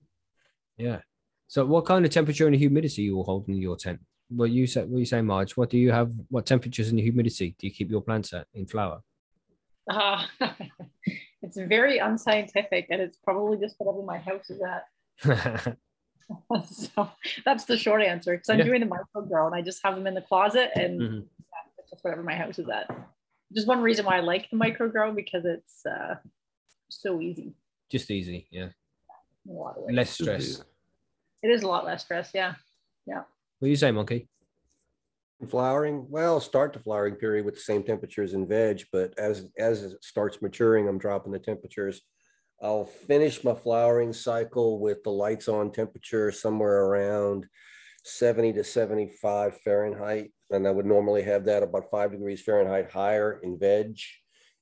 [0.78, 1.02] yeah.
[1.48, 4.00] So what kind of temperature and humidity you will hold in your tent?
[4.30, 4.84] What you say?
[4.86, 5.58] What you say, Marge?
[5.58, 6.14] What do you have?
[6.30, 9.02] What temperatures and humidity do you keep your plants at in flower?
[9.90, 10.24] Uh,
[11.42, 15.78] it's very unscientific and it's probably just whatever my house is at.
[16.72, 17.10] so
[17.44, 18.66] that's the short answer because I'm Yeah.
[18.66, 21.26] doing the micro grow and I just have them in the closet and Mhm.
[21.92, 22.90] Yeah, it's whatever my house is at.
[23.54, 26.16] Just one reason why I like the micro grow because it's uh,
[26.90, 27.54] so easy
[27.90, 28.70] Just easy, yeah.
[29.46, 29.96] in a lot of ways.
[29.96, 30.64] Less stress.
[31.44, 32.32] It is a lot less stress.
[32.34, 32.54] Yeah.
[33.06, 33.24] Yeah.
[33.60, 34.30] What do you say, Monkey?
[35.50, 39.84] Flowering, well, start the flowering period with the same temperatures in veg, but as as
[39.84, 42.02] it starts maturing, I'm dropping the temperatures.
[42.62, 47.48] I'll finish my flowering cycle with the lights on temperature somewhere around
[48.04, 50.32] 70 to 75 Fahrenheit.
[50.50, 53.98] And I would normally have that about five degrees Fahrenheit higher in veg.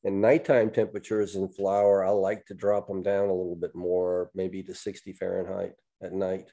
[0.04, 4.32] And nighttime temperatures in flower, I like to drop them down a little bit more,
[4.34, 6.50] maybe to 60 Fahrenheit at night.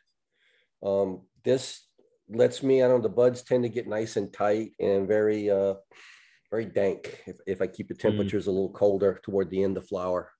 [0.82, 1.86] Um, this
[2.28, 5.48] lets me, I don't know, the buds tend to get nice and tight and very,
[5.48, 5.74] uh,
[6.50, 9.86] very dank if, if I keep the temperatures a little colder toward the end of
[9.86, 10.32] flower.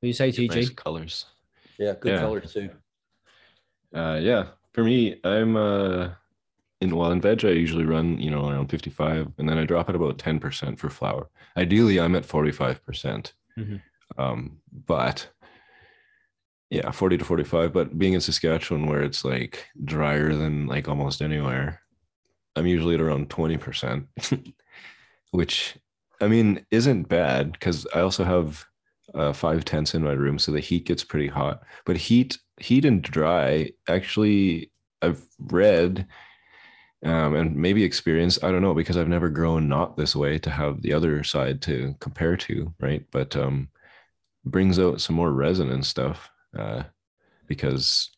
[0.00, 0.76] What do you say, Nice TG?
[0.76, 1.26] colors
[1.78, 2.20] Yeah, good Yeah.
[2.20, 2.70] color too.
[3.94, 6.10] Uh, yeah, for me, I'm uh,
[6.80, 7.44] in well in veg.
[7.44, 10.78] I usually run you know around 55, and then I drop at about 10 percent
[10.78, 11.28] for flower.
[11.56, 13.34] Ideally, I'm at 45 percent.
[13.58, 13.80] Mhm.
[14.18, 15.28] Um, but
[16.70, 17.72] yeah, 40 to 45.
[17.72, 21.80] But being in Saskatchewan, where it's like drier than like almost anywhere,
[22.56, 24.06] I'm usually at around 20 percent,
[25.32, 25.76] which
[26.20, 28.66] I mean isn't bad because I also have
[29.14, 31.62] uh, five tents in my room, so the heat gets pretty hot.
[31.84, 34.70] But heat, heat and dry, actually,
[35.02, 36.06] I've read
[37.04, 38.42] um, and maybe experience.
[38.42, 41.62] I don't know because I've never grown not this way to have the other side
[41.62, 43.04] to compare to, right?
[43.10, 43.68] But um,
[44.44, 46.82] brings out some more resin and stuff uh,
[47.46, 48.10] because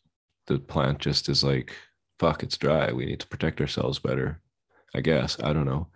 [0.47, 1.73] the plant just is like,
[2.19, 2.91] fuck, it's dry.
[2.91, 4.41] We need to protect ourselves better.
[4.93, 5.87] I guess I don't know.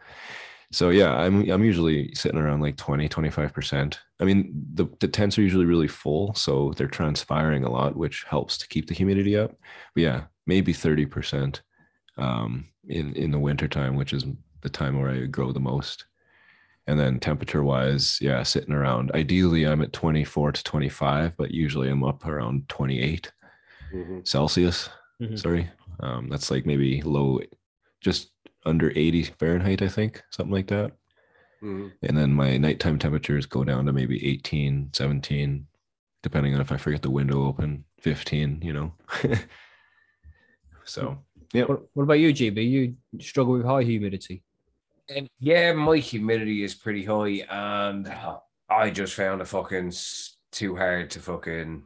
[0.71, 3.97] So yeah, I'm I'm usually sitting around like 20, 25%.
[4.19, 8.25] I mean, the, the tents are usually really full, so they're transpiring a lot, which
[8.29, 9.51] helps to keep the humidity up.
[9.95, 11.61] But yeah, maybe 30%
[12.17, 14.25] um, in, in the wintertime, which is
[14.61, 16.05] the time where I grow the most.
[16.87, 21.89] And then temperature wise, yeah, sitting around ideally I'm at 24 to 25, but usually
[21.89, 23.31] I'm up around 28
[23.93, 24.27] Mhm.
[24.27, 24.89] Celsius.
[25.21, 25.39] Mhm.
[25.39, 25.69] Sorry.
[26.01, 27.39] Um, that's like maybe low,
[28.01, 28.31] just
[28.67, 30.91] under 80 Fahrenheit, I think, something like that.
[31.61, 31.91] Mhm.
[32.03, 35.67] And then my nighttime temperatures go down to maybe 18, 17,
[36.21, 38.93] depending on if I forget the window open, 15, you know.
[40.83, 41.63] so, yeah.
[41.63, 42.69] What, what about you, GB?
[42.69, 44.43] You struggle with high humidity.
[45.15, 48.13] Um, yeah, my humidity is pretty high, and
[48.69, 49.93] I just found it fucking
[50.51, 51.83] too hard to fucking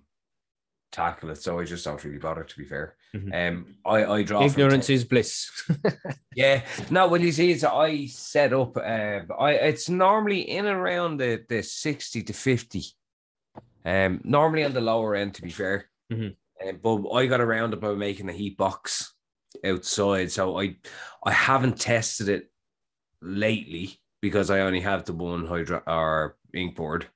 [0.92, 1.38] tackle it.
[1.38, 2.44] So I just don't really bother.
[2.44, 3.34] To be fair, Mhm.
[3.50, 5.50] um, I I draw Ignorance is bliss.
[6.36, 7.08] Yeah, no.
[7.10, 8.78] Well, you see, it's I set up.
[8.78, 12.84] Uh, I it's normally in around the the sixty to fifty.
[13.84, 15.90] Um, normally on the lower end, to be fair.
[16.12, 16.36] Mhm.
[16.66, 19.14] Um, but I got around it by making a heat box
[19.66, 20.78] outside, so I
[21.26, 22.50] I haven't tested it
[23.22, 27.08] lately because I only have the one hydro or ink board.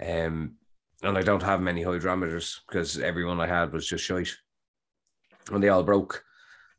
[0.00, 0.56] Um,
[1.02, 4.36] and I don't have many hygrometers because everyone I had was just shite,
[5.50, 6.24] and they all broke.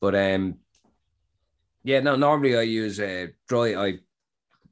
[0.02, 0.60] But um,
[1.84, 2.16] yeah, no.
[2.16, 3.76] Normally, I use a dry.
[3.76, 4.00] I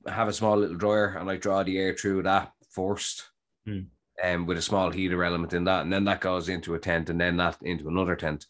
[0.09, 3.29] have a small little dryer, and I draw the air through that first,
[3.65, 3.79] Hmm.
[4.23, 7.09] um, with a small heater element in that, and then that goes into a tent,
[7.09, 8.45] and then that into another tent.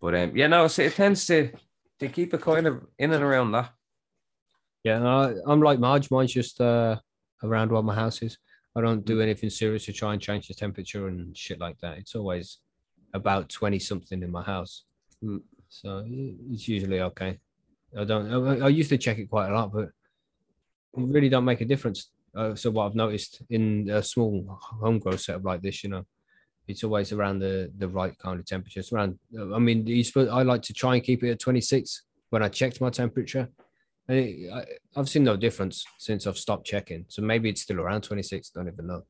[0.00, 1.50] But um, yeah, no, so it tends to
[2.00, 3.72] to keep it kind of in and around that.
[4.84, 6.10] Yeah, I, I'm like Marge.
[6.10, 6.96] Mine's just uh,
[7.42, 8.36] around where my house is.
[8.76, 11.96] I don't do anything serious to try and change the temperature and shit like that.
[11.98, 12.58] It's always
[13.14, 14.84] about 20 something in my house.
[15.22, 15.40] Mm.
[15.68, 17.38] So it's usually okay.
[17.98, 19.92] I don't, I, I used to check it quite a lot, but it
[20.96, 22.10] really don't make a difference.
[22.36, 26.04] Uh, so what I've noticed in a small home grow setup like this, you know,
[26.66, 28.80] it's always around the the right kind of temperature.
[28.80, 29.18] It's around.
[29.38, 32.48] I mean, you supposed I like to try and keep it at 26 when I
[32.48, 33.48] checked my temperature.
[34.08, 34.64] And it, I,
[34.96, 37.04] I've seen no difference since I've stopped checking.
[37.08, 38.50] So maybe it's still around 26.
[38.50, 39.02] Don't even know.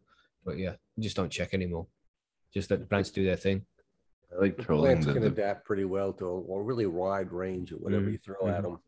[0.44, 1.86] But yeah, just don't check anymore.
[2.52, 3.64] Just let the plants do their thing.
[4.36, 6.86] I like The trolling plants the, can the adapt pretty well to a, a really
[6.86, 8.12] wide range of whatever Mhm.
[8.12, 8.78] you throw at them.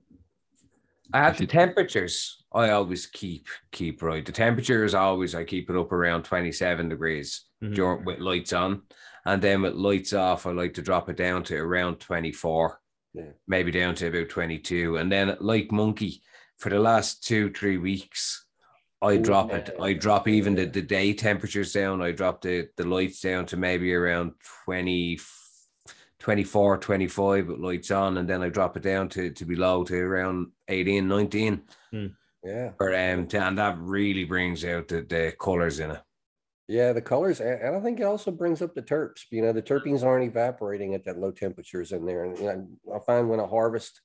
[1.12, 2.42] I have the temperatures.
[2.52, 4.26] I always keep keep right.
[4.26, 7.74] The temperature is always I keep it up around twenty seven degrees Mhm.
[7.76, 8.82] during with lights on,
[9.24, 12.80] and then with lights off, I like to drop it down to around twenty four,
[13.14, 13.30] Yeah.
[13.46, 16.22] maybe down to about twenty two, and then like monkey
[16.58, 18.45] for the last two three weeks.
[19.02, 19.76] I drop it.
[19.80, 22.00] I drop even the, the day temperatures down.
[22.00, 24.32] I drop the, the lights down to maybe around
[24.64, 25.18] 20,
[26.18, 28.16] 24, 25 with lights on.
[28.16, 31.62] And then I drop it down to, to below to around 18, 19.
[32.42, 32.70] Yeah.
[32.80, 36.00] Or, um, to- and that really brings out the, the colors in it.
[36.68, 39.20] Yeah, the colors, and, and I think it also brings up the terps.
[39.30, 42.24] You know, the terpenes aren't evaporating at that low temperatures in there.
[42.24, 44.00] And you know, I find when I harvest,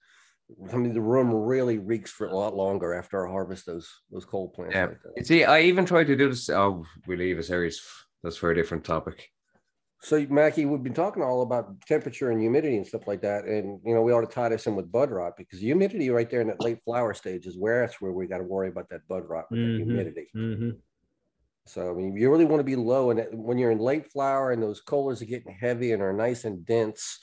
[0.71, 4.25] I mean, the room really reeks for a lot longer after I harvest those those
[4.25, 4.75] cold plants.
[4.75, 4.85] Yeah.
[4.85, 5.25] like that.
[5.25, 6.49] See, I even tried to do this.
[6.49, 7.81] Oh, we leave a series.
[8.23, 9.29] That's for a different topic.
[10.03, 13.79] So, Mackie, we've been talking all about temperature and humidity and stuff like that, and
[13.85, 16.41] you know, we ought to tie this in with bud rot because humidity right there
[16.41, 19.07] in that late flower stage is where that's where we got to worry about that
[19.07, 19.77] bud rot with Mhm.
[19.77, 20.29] the humidity.
[20.33, 20.69] hmm
[21.67, 24.51] So I mean, you really want to be low, and when you're in late flower
[24.51, 27.19] and those colors are getting heavy and are nice and dense,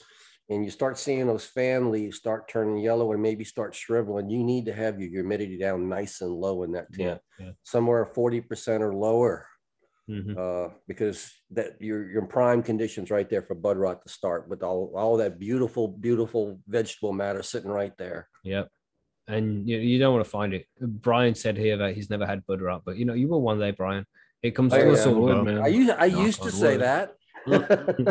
[0.49, 4.43] and you start seeing those fan leaves start turning yellow and maybe start shriveling, you
[4.43, 7.51] need to have your humidity down nice and low in that tent, Yeah.
[7.63, 9.45] somewhere forty percent or lower,
[10.07, 14.09] hmm uh, because that you're you're in prime conditions right there for bud rot to
[14.09, 18.27] start with all all that beautiful, beautiful vegetable matter sitting right there.
[18.43, 18.69] Yep.
[19.27, 20.65] And you, you don't want to find it.
[20.81, 23.59] Brian said here that he's never had bud rot, but you know, you will one
[23.59, 24.05] day, Brian.
[24.41, 24.93] It comes to yeah.
[24.93, 25.43] us all.
[25.43, 25.61] Man.
[25.61, 26.81] I used I used to say wood.
[26.81, 27.13] that.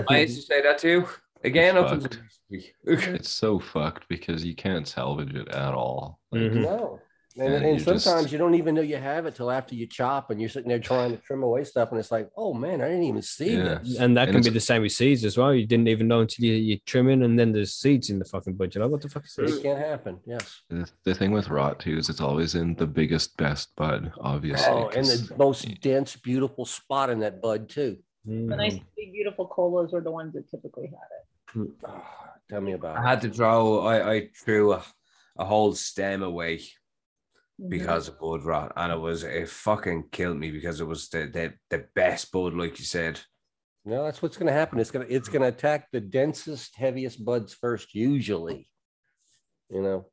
[0.09, 1.09] I used to say that too.
[1.45, 2.21] Again, It's fucked.
[2.51, 6.19] it's so fucked because you can't salvage it at all.
[6.33, 6.63] Like, Mhm.
[6.63, 7.01] No.
[7.37, 9.77] And, And and you just- sometimes you don't even know you have it till after
[9.77, 11.91] you chop and you're sitting there trying to trim away stuff.
[11.93, 13.79] And it's like, oh man, I didn't even see Yeah.
[13.79, 13.97] this.
[14.01, 15.55] And that And can be the same with seeds as well.
[15.55, 18.55] You didn't even know until you, you're trimming, and then there's seeds in the fucking
[18.55, 18.75] bud.
[18.75, 19.59] You're like, what the fuck is this?
[19.59, 20.19] It can't happen.
[20.27, 20.63] Yes.
[20.69, 24.73] The, the thing with rot too is it's always in the biggest, best bud, obviously.
[24.73, 27.99] Oh, and 'cause- the most dense, beautiful spot in that bud too.
[28.25, 28.57] The Mhm.
[28.57, 31.27] nice, big, beautiful colas are the ones that typically had it.
[32.51, 33.07] Tell me about I it.
[33.07, 33.81] had to throw.
[33.81, 34.83] I, I threw a,
[35.39, 36.61] a whole stem away
[37.61, 37.71] Mhm.
[37.71, 41.27] because of bud rot, and it was it fucking killed me because it was the
[41.27, 43.21] the, the best bud, like you said.
[43.85, 44.79] No, that's what's going to happen.
[44.79, 48.69] It's going to it's going to attack the densest, heaviest buds first, usually.
[49.71, 50.07] You know.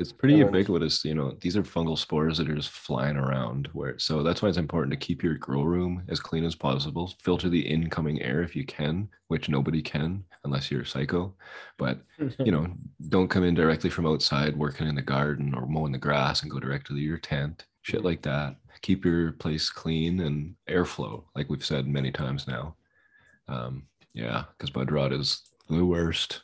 [0.00, 1.36] It's pretty ubiquitous, you know.
[1.42, 3.68] These are fungal spores that are just flying around.
[3.74, 7.12] Where so that's why it's important to keep your grow room as clean as possible.
[7.22, 11.34] Filter the incoming air if you can, which nobody can unless you're a psycho.
[11.76, 12.00] But
[12.38, 12.66] you know,
[13.10, 16.50] don't come in directly from outside working in the garden or mowing the grass and
[16.50, 17.66] go directly to your tent.
[17.82, 18.56] Shit like that.
[18.80, 22.74] Keep your place clean and airflow, like we've said many times now.
[23.48, 23.82] Um,
[24.14, 26.40] yeah, because bud rot is the worst.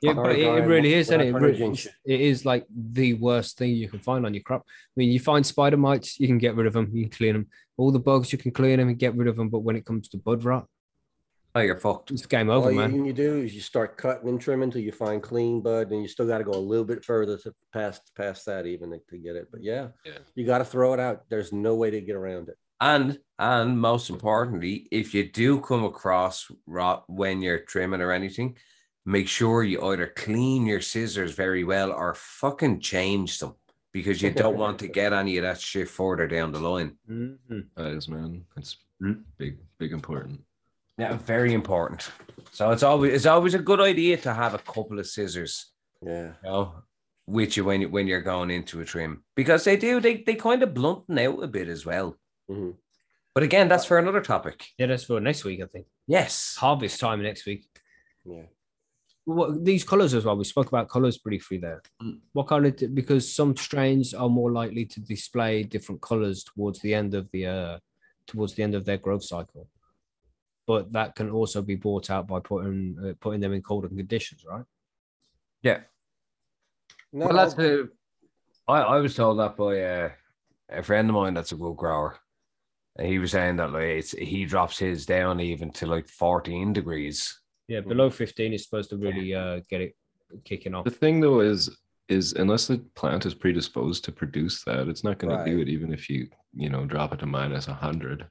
[0.00, 1.24] Yeah, but it, it really what- is, what isn't it?
[1.24, 1.86] It, happened to re- Jinx?
[2.04, 4.62] it is like the worst thing you can find on your crop.
[4.66, 7.32] I mean, you find spider mites, you can get rid of them, you can clean
[7.34, 7.46] them.
[7.76, 9.48] All the bugs, you can clean them and get rid of them.
[9.48, 10.66] But when it comes to bud rot,
[11.56, 12.10] Oh, you're fucked.
[12.10, 13.04] it's game All over, you, man.
[13.04, 16.08] you do is you start cutting and trimming until you find clean bud, and you
[16.08, 19.18] still got to go a little bit further to past past that even to, to
[19.18, 19.48] get it.
[19.52, 20.18] But yeah, Yeah.
[20.34, 21.22] you got to throw it out.
[21.28, 22.56] There's no way to get around it.
[22.80, 28.56] And and most importantly, if you do come across rot when you're trimming or anything,
[29.06, 33.54] make sure you either clean your scissors very well or fucking change them
[33.92, 36.96] because you don't want to get any of that shit further down the line.
[37.08, 37.66] Mhm.
[37.76, 38.44] That is, man.
[38.56, 39.24] It's Mm.
[39.36, 40.40] big, big important.
[40.96, 42.08] Yeah, very important.
[42.52, 46.34] So it's always it's always a good idea to have a couple of scissors, Yeah.
[46.44, 46.74] you know,
[47.26, 50.36] with you when you when you're going into a trim because they do they they
[50.36, 52.16] kind of blunten out a bit as well.
[52.48, 52.76] Mhm.
[53.34, 54.64] But again, that's for another topic.
[54.78, 55.86] Yeah, that's for next week, I think.
[56.06, 56.54] Yes.
[56.56, 57.66] Harvest time next week.
[58.24, 58.44] Yeah.
[59.26, 60.36] What these colors as well?
[60.36, 61.82] We spoke about colors briefly there.
[62.02, 62.18] Mm.
[62.32, 66.94] What kind of because some strains are more likely to display different colors towards the
[66.94, 67.78] end of the uh
[68.26, 69.68] towards the end of their growth cycle,
[70.66, 74.44] but that can also be brought out by putting uh, putting them in colder conditions,
[74.46, 74.64] right?
[75.62, 75.80] Yeah.
[77.12, 77.90] No, well, that's the.
[78.66, 80.10] I, I was told that by uh,
[80.68, 82.18] a friend of mine that's a good grower.
[82.96, 86.72] And he was saying that like it's, he drops his down even to like 14
[86.72, 87.40] degrees.
[87.68, 89.96] Yeah, below fifteen is supposed to really uh get it
[90.44, 90.84] kicking off.
[90.84, 91.70] The thing though is
[92.08, 95.68] is unless the plant is predisposed to produce that, it's not going to do it
[95.68, 98.26] even if you you know drop it to minus hundred.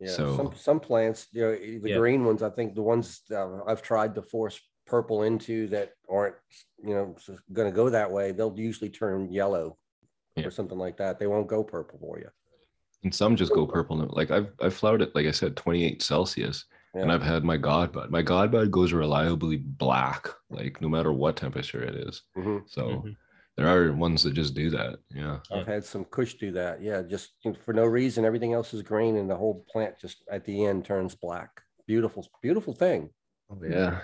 [0.00, 1.98] Yeah, So- some some plants, you know, the Yeah.
[1.98, 2.42] green ones.
[2.42, 6.34] I think the ones uh, I've tried to force purple into that aren't,
[6.82, 7.14] you know,
[7.52, 8.32] going to go that way.
[8.32, 9.76] They'll usually turn yellow
[10.36, 10.46] Yeah.
[10.46, 11.18] or something like that.
[11.18, 12.28] They won't go purple for you.
[13.04, 13.98] And some just go purple.
[14.10, 16.64] Like I've I've flowered it, like I said, 28 Celsius.
[16.94, 18.10] And I've had my god bud.
[18.10, 22.22] My god bud goes reliably black, like no matter what temperature it is.
[22.36, 22.68] Mhm.
[22.68, 23.16] So Mhm.
[23.56, 24.98] there are ones that just do that.
[25.10, 25.38] Yeah.
[25.52, 26.82] I've had some Kush do that.
[26.82, 28.24] Yeah, just for no reason.
[28.24, 31.62] Everything else is green, and the whole plant just at the end turns black.
[31.86, 33.10] Beautiful, beautiful thing.
[33.62, 34.00] Yeah.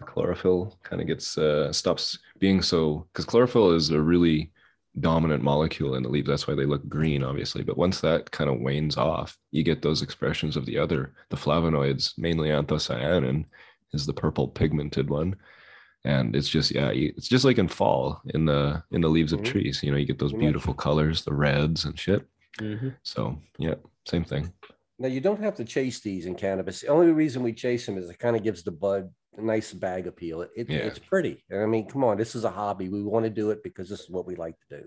[0.00, 4.52] The chlorophyll kind of gets uh stops being so because chlorophyll is a really
[5.00, 6.28] dominant molecule in the leaves.
[6.28, 7.62] That's why they look green, obviously.
[7.64, 11.36] But once that kind of wanes off, you get those expressions of the other, the
[11.36, 13.44] flavonoids, mainly anthocyanin
[13.92, 15.36] is the purple pigmented one.
[16.04, 19.40] And it's just, yeah, it's just like in fall in the in the leaves of
[19.40, 19.44] Mhm.
[19.46, 19.82] trees.
[19.82, 22.26] You know, you get those beautiful colors, the reds and shit.
[22.60, 22.94] Mhm.
[23.02, 23.76] So yeah,
[24.06, 24.52] same thing.
[24.98, 26.82] Now you don't have to chase these in cannabis.
[26.82, 29.72] The only reason we chase them is it kind of gives the bud a nice
[29.72, 30.42] bag appeal.
[30.42, 30.78] It, it- Yeah.
[30.78, 31.44] It's pretty.
[31.52, 32.88] I mean, come on, this is a hobby.
[32.88, 34.84] We want to do it because this is what we like to do.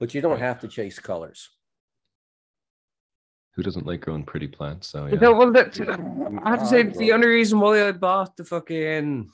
[0.00, 0.40] But you don't Right.
[0.40, 1.50] have to chase colors.
[3.54, 4.88] Who doesn't like growing pretty plants?
[4.88, 5.14] So yeah.
[5.20, 5.78] know, well, that,
[6.44, 9.30] I have to say the only reason why I bought the fucking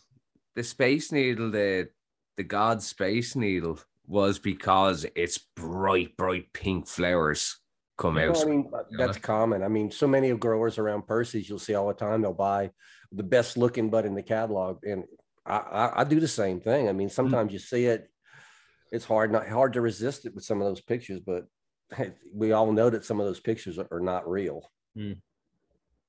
[0.56, 1.88] the space needle, the
[2.36, 7.58] the God space needle, was because it's bright, bright pink flowers
[7.96, 8.42] come Well, out.
[8.42, 9.62] I mean, uh, that's common.
[9.62, 12.20] I mean, so many of growers around Percy's you'll see all the time.
[12.20, 12.72] They'll buy
[13.12, 15.04] the best looking bud in the catalog, and
[15.44, 16.88] I, I, I do the same thing.
[16.88, 18.08] I mean, sometimes you see it,
[18.92, 21.44] it's hard not hard to resist it with some of those pictures, but
[22.34, 24.70] we all know that some of those pictures are, are not real.
[24.94, 25.12] Hmm.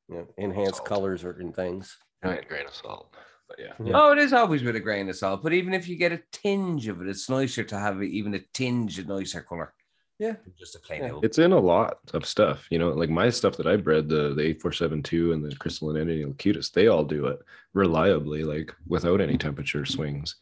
[0.10, 0.88] You know, enhanced Salt.
[0.88, 1.98] colors or and things.
[2.24, 3.16] giant grain of salt.
[3.48, 3.74] But yeah.
[3.84, 3.94] Yeah.
[3.96, 6.22] Oh, it is always with a grain of salt, but even if you get a
[6.32, 9.74] tinge of it, it's nicer to have even a tinge of nicer color.
[10.22, 10.36] Yeah.
[10.58, 11.12] just a plain Yeah.
[11.14, 11.26] old.
[11.26, 14.36] It's in a lot of stuff, you know, like my stuff that I bred, the
[14.36, 17.40] the 8472 and the crystalline endian cutis, they all do it
[17.74, 20.36] reliably, like without any temperature swings.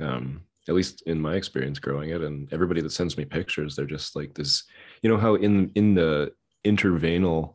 [0.00, 3.86] Um, at least in my experience growing it, and everybody that sends me pictures, they're
[3.86, 4.64] just like this,
[5.02, 6.32] you know, how in in the
[6.64, 7.54] interveinal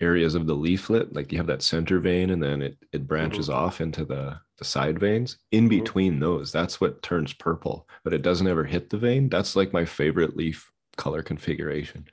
[0.00, 3.48] areas of the leaflet, like you have that center vein and then it it branches
[3.50, 5.38] off into the the side veins.
[5.52, 5.70] In Mhm.
[5.70, 9.28] between those, that's what turns purple, but it doesn't ever hit the vein.
[9.28, 12.06] That's like my favorite leaf color configuration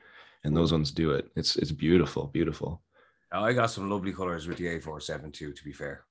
[0.44, 2.82] and those ones do it it's it's beautiful beautiful
[3.34, 6.04] Oh, I got some lovely colors with the 8472, to be fair.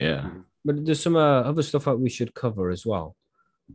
[0.00, 0.44] yeah Mhm.
[0.64, 3.14] but there's some uh, other stuff that we should cover as well.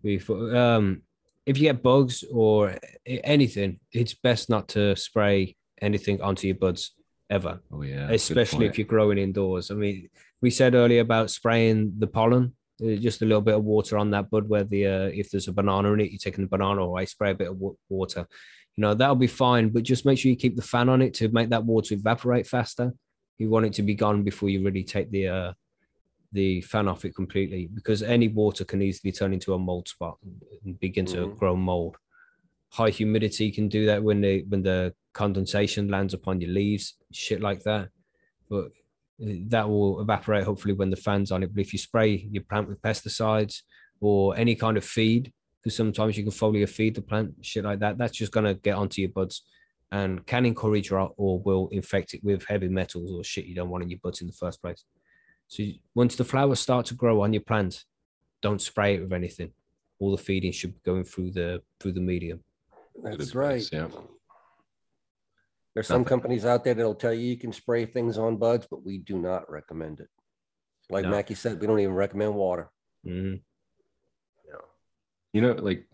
[0.03, 1.03] Before, um,
[1.45, 2.75] if you get bugs or
[3.05, 6.95] anything, it's best not to spray anything onto your buds
[7.29, 8.09] ever, Oh yeah.
[8.09, 9.69] especially if you're growing indoors.
[9.69, 10.09] I mean,
[10.41, 14.29] we said earlier about spraying the pollen, just a little bit of water on that
[14.29, 17.05] bud where the uh, if there's a banana in it, you're taking the banana away,
[17.05, 18.27] spray a bit of wa- water.
[18.75, 21.13] You know that'll be fine, but just make sure you keep the fan on it
[21.15, 22.93] to make that water evaporate faster.
[23.39, 25.53] You want it to be gone before you really take the uh,
[26.33, 30.17] the fan off it completely because any water can easily turn into a mold spot
[30.65, 31.37] and begin to Mhm.
[31.39, 31.95] grow mold.
[32.69, 37.41] High humidity can do that when the when the condensation lands upon your leaves, shit
[37.41, 37.89] like that.
[38.49, 38.69] But uh,
[39.19, 41.53] that will evaporate hopefully when the fan's on it.
[41.53, 43.61] But if you spray your plant with pesticides
[43.99, 47.79] or any kind of feed, because sometimes you can foliar feed the plant, shit like
[47.79, 49.43] that, that's just gonna get onto your buds
[49.91, 53.69] and can encourage or, or will infect it with heavy metals or shit you don't
[53.69, 54.83] want in your buds in the first place.
[55.47, 55.63] So
[55.95, 57.85] once the flowers start to grow on your plant,
[58.41, 59.51] don't spray it with anything.
[59.99, 62.43] All the feeding should be going through the through the medium.
[63.01, 63.67] That's right.
[63.71, 63.87] Yeah.
[65.77, 66.09] There's some Nothing.
[66.09, 69.19] companies out there that'll tell you you can spray things on buds, but we do
[69.19, 70.07] not recommend it.
[70.89, 71.11] Like No.
[71.11, 72.71] Mackie said, we don't even recommend water.
[73.05, 73.43] Mhm.
[75.33, 75.87] You know, like,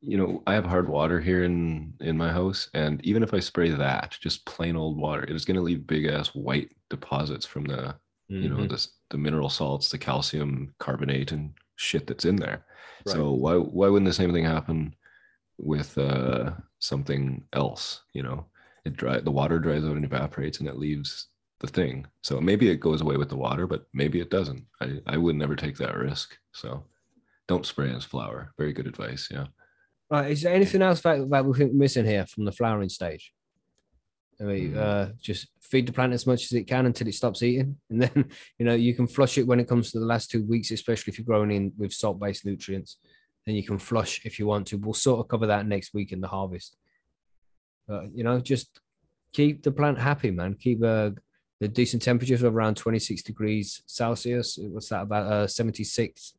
[0.00, 3.40] you know, I have hard water here in in my house, and even if I
[3.40, 7.44] spray that, just plain old water, it is going to leave big ass white deposits
[7.44, 7.94] from the,
[8.28, 8.70] you know, Mhm.
[8.70, 12.64] the the mineral salts, the calcium carbonate, and shit that's in there.
[13.04, 13.12] Right.
[13.12, 14.96] So why why wouldn't the same thing happen
[15.58, 18.02] with uh something else?
[18.14, 18.46] You know,
[18.86, 21.28] it dry the water dries out and evaporates, and it leaves
[21.60, 22.06] the thing.
[22.22, 24.64] So maybe it goes away with the water, but maybe it doesn't.
[24.80, 26.36] I I would never take that risk.
[26.52, 26.84] So
[27.48, 28.52] don't spray as flower.
[28.58, 29.28] Very good advice.
[29.30, 29.46] Yeah.
[30.10, 30.30] Right.
[30.30, 33.32] Is there anything else that, that we think we're missing here from the flowering stage?
[34.40, 34.76] I mean, Mm.
[34.76, 38.02] uh, just feed the plant as much as it can until it stops eating, and
[38.02, 40.70] then you know you can flush it when it comes to the last two weeks,
[40.70, 42.98] especially if you're growing in with salt-based nutrients.
[43.46, 44.76] Then you can flush if you want to.
[44.76, 46.76] We'll sort of cover that next week in the harvest.
[47.86, 48.80] But you know, just
[49.32, 50.54] keep the plant happy, man.
[50.54, 51.10] Keep uh,
[51.60, 54.58] the decent temperatures of around 26 degrees Celsius.
[54.60, 55.32] What's that about?
[55.32, 56.34] Uh, 76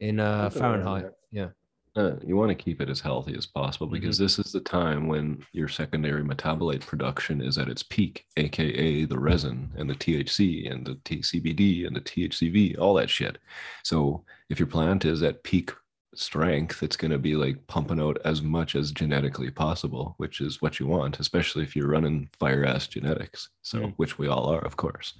[0.00, 1.06] in uh, Fahrenheit.
[1.30, 1.48] Yeah.
[1.96, 3.94] Uh, you want to keep it as healthy as possible Mm-hmm.
[3.94, 9.04] because this is the time when your secondary metabolite production is at its peak, aka
[9.04, 13.38] the resin and the THC and the TCBD and the THCV, all that shit.
[13.84, 15.70] So if your plant is at peak
[16.18, 20.60] strength, it's going to be like pumping out as much as genetically possible, which is
[20.62, 23.48] what you want, especially if you're running fire ass genetics.
[23.62, 23.94] So, Mm.
[23.96, 25.14] which we all are, of course.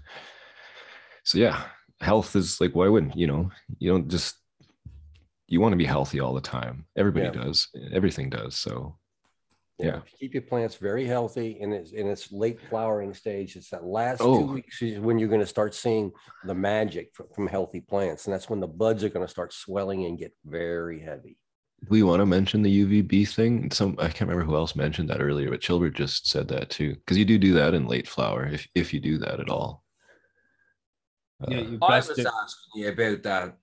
[1.25, 1.65] So, yeah,
[2.01, 3.51] health is like, why wouldn't you know?
[3.79, 4.37] You don't just
[5.47, 6.87] you want to be healthy all the time.
[6.97, 7.45] Everybody Yeah.
[7.45, 7.69] does.
[7.93, 8.57] Everything does.
[8.57, 8.97] So
[9.79, 10.01] Yeah.
[10.21, 14.21] Keep your plants very healthy in its in its late flowering stage, it's that last
[14.21, 14.41] Oh.
[14.47, 16.13] two weeks is when you're going to start seeing
[16.45, 19.53] the magic from, from healthy plants, and that's when the buds are going to start
[19.53, 21.37] swelling and get very heavy.
[21.91, 23.71] we want to mention the UVB thing.
[23.71, 26.95] Some I can't remember who else mentioned that earlier, but Chilbert just said that too.
[26.95, 29.84] Because you do do that in late flower, if if you do that at all.
[31.49, 33.23] Yeah, Uh, you I was do- asking you about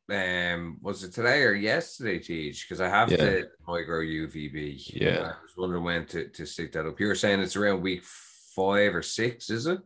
[0.10, 0.54] that.
[0.54, 2.68] Um, was it today or yesterday, Teach?
[2.68, 3.18] Because I have Yeah.
[3.18, 4.78] the micro UVB.
[4.94, 5.20] Yeah.
[5.38, 7.00] I was wondering when to, to stick that up.
[7.00, 9.80] You were saying it's around week five or six, is it?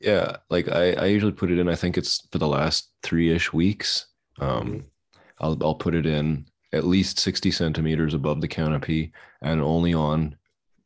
[0.00, 3.52] yeah, like I, I usually put it in, I think it's for the last three-ish
[3.52, 4.06] weeks.
[4.38, 4.84] Um
[5.40, 9.12] I'll I'll put it in at least 60 centimeters above the canopy
[9.42, 10.36] and only on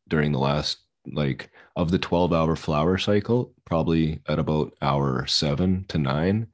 [0.09, 5.85] during the last like of the 12 hour flower cycle, probably at about hour seven
[5.89, 6.47] to nine.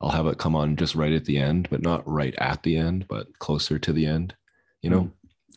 [0.00, 2.76] I'll have it come on just right at the end, but not right at the
[2.76, 4.34] end, but closer to the end.
[4.82, 5.10] You know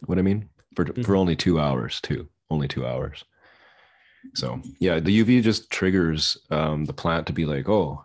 [0.06, 0.50] what I mean?
[0.76, 2.28] For for only two hours, too.
[2.50, 3.24] Only two hours.
[4.36, 8.04] So yeah, the UV just triggers um, the plant to be like, oh,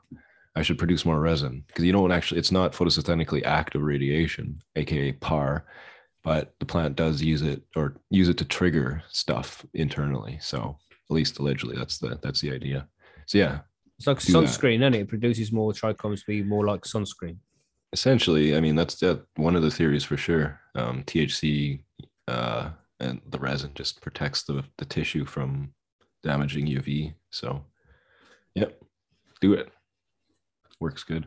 [0.55, 2.39] I should produce more resin because you don't actually.
[2.39, 5.65] It's not photosynthetically active radiation, aka PAR,
[6.27, 10.37] but the plant does use it or use it to trigger stuff internally.
[10.41, 10.77] So
[11.09, 12.89] at least allegedly, that's the that's the idea.
[13.27, 13.61] So yeah,
[13.97, 14.33] It's like that.
[14.33, 15.01] sunscreen, isn't it?
[15.03, 17.37] It produces more trichomes to be more like sunscreen.
[17.93, 20.61] essentially, I mean that's that one of the theories for sure.
[20.75, 21.81] Um, THC
[22.29, 25.73] uh, and the resin just protects the the tissue from
[26.25, 27.15] damaging UV.
[27.31, 27.65] So,
[28.57, 28.83] yep,
[29.41, 29.69] do it.
[30.81, 31.25] Works good.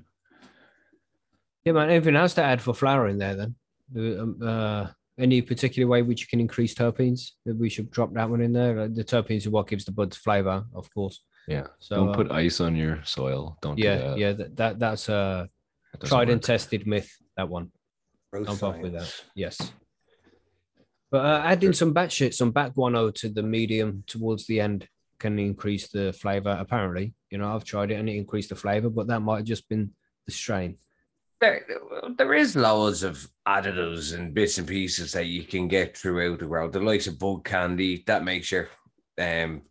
[1.64, 1.90] Yeah, man.
[1.90, 3.56] Anything else to add for flowering there then?
[3.96, 4.88] Uh, um, uh,
[5.18, 7.32] any particular way which you can increase terpenes?
[7.46, 8.80] That we should drop that one in there.
[8.80, 11.24] Uh, the terpenes are what gives the buds flavor, of course.
[11.48, 11.68] Yeah.
[11.80, 13.58] So don't uh, put ice on your soil.
[13.62, 13.76] Don't.
[13.76, 14.18] do yeah, that.
[14.18, 14.32] yeah.
[14.34, 15.50] That, that that's a
[15.92, 17.12] That doesn't tried and tested myth.
[17.38, 17.72] That one.
[18.32, 19.12] Growth I'm off with that.
[19.36, 19.74] Yes.
[21.12, 24.88] But uh, adding some bat shit, some bat guano to the medium towards the end
[25.20, 26.56] can increase the flavor.
[26.60, 29.46] Apparently, you know, I've tried it and it increased the flavor, but that might have
[29.46, 29.92] just been
[30.28, 30.78] the strain.
[31.42, 31.66] There,
[32.18, 36.48] there is loads of additives and bits and pieces that you can get throughout the
[36.48, 36.74] world.
[36.74, 38.68] The likes of bud candy that makes your
[39.18, 39.62] um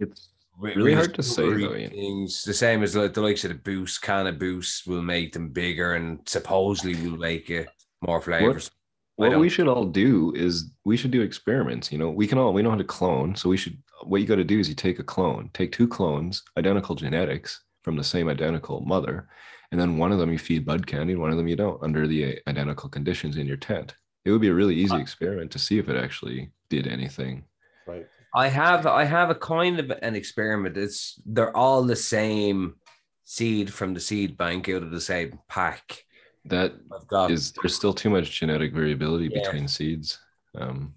[0.00, 1.88] It's re- really hard to say, though, know.
[1.88, 5.50] Things the same as like the likes of the boost Canna Boost will make them
[5.50, 7.68] bigger and supposedly will make it
[8.00, 8.70] more flavors.
[8.70, 8.82] I
[9.16, 11.92] what we should all do is we should do experiments.
[11.92, 13.36] You know, we can all we know how to clone.
[13.36, 15.86] So we should what you got to do is you take a clone, take two
[15.86, 19.28] clones, identical genetics from the same identical mother,
[19.72, 22.06] and then one of them you feed bud candy, one of them you don't under
[22.06, 23.94] the identical conditions in your tent.
[24.24, 27.44] It would be a really easy Uh, experiment to see if it actually did anything.
[27.86, 28.06] Right.
[28.34, 30.76] I have I have a kind of an experiment.
[30.76, 32.76] It's they're all the same
[33.24, 36.04] seed from the seed bank out of the same pack.
[36.44, 39.40] That I've got is there's still too much genetic variability Yeah.
[39.42, 40.18] between seeds.
[40.54, 40.94] Um,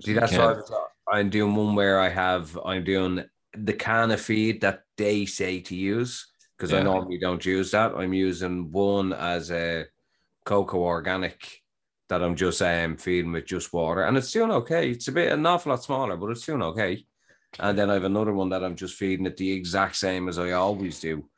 [0.00, 0.86] See, that's can't- what I've got.
[1.12, 3.24] I'm doing one where I have I'm doing
[3.54, 6.29] the Canna feed that they say to use
[6.60, 7.94] because I normally don't use that.
[7.94, 9.86] I'm using one as a
[10.44, 11.62] coco organic
[12.10, 14.90] that I'm just um feeding with just water, and it's doing okay.
[14.90, 17.06] It's a bit an awful lot smaller, but it's doing okay.
[17.58, 20.38] And then I have another one that I'm just feeding it the exact same as
[20.38, 21.30] I always do.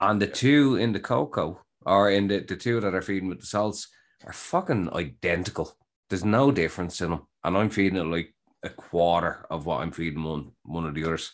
[0.00, 3.40] And the two in the coco or in the, the two that are feeding with
[3.40, 3.88] the salts
[4.26, 5.76] are fucking identical.
[6.08, 7.26] There's no difference in them.
[7.44, 11.04] And I'm feeding it like a quarter of what I'm feeding one one of the
[11.04, 11.32] others.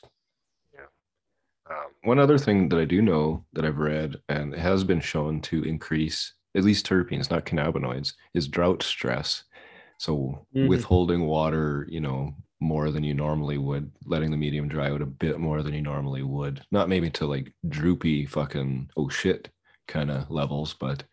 [2.02, 5.40] One other thing that I do know that I've read and it has been shown
[5.42, 9.44] to increase at least terpenes, not cannabinoids, is drought stress.
[9.98, 10.68] So Mhm.
[10.68, 15.06] withholding water, you know, more than you normally would, letting the medium dry out a
[15.06, 16.62] bit more than you normally would.
[16.70, 19.50] Not maybe to like droopy fucking oh shit
[19.86, 21.04] kind of levels, but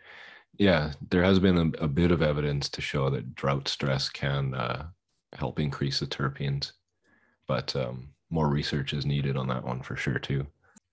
[0.58, 4.54] yeah, there has been a, a bit of evidence to show that drought stress can
[4.56, 4.88] uh,
[5.34, 6.72] help increase the terpenes.
[7.48, 10.48] But um, more research is needed on that one for sure too.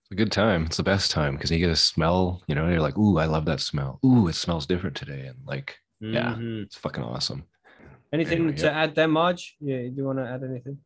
[0.05, 0.65] It's a good time.
[0.65, 2.43] It's the best time because you get a smell.
[2.47, 3.99] You know, you're like, "Ooh, I love that smell.
[4.05, 6.35] Ooh, it smells different today," and like, Yeah.
[6.35, 6.65] Mhm.
[6.65, 7.47] it's fucking awesome.
[8.13, 9.57] Anything Anyway, to add there, Marge?
[9.59, 10.77] Yeah, do you want to add anything?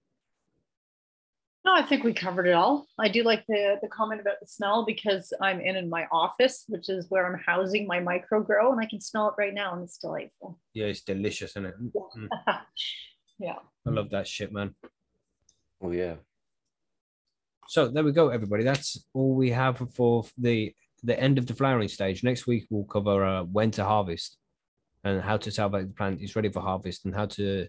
[1.66, 2.88] No, I think we covered it all.
[2.98, 6.64] I do like the the comment about the smell because I'm in in my office,
[6.70, 9.74] which is where I'm housing my micro grow, and I can smell it right now,
[9.74, 10.58] and it's delightful.
[10.74, 11.76] Yeah, it's delicious, isn't it?
[11.78, 12.30] Mm,
[13.40, 13.60] yeah.
[13.86, 14.76] I love that shit, man.
[15.82, 16.16] Oh yeah.
[17.70, 18.64] So there we go, everybody.
[18.64, 22.24] That's all we have for the the end of the flowering stage.
[22.24, 24.38] Next week we'll cover uh, when to harvest
[25.04, 27.68] and how to tell that the plant is ready for harvest and how to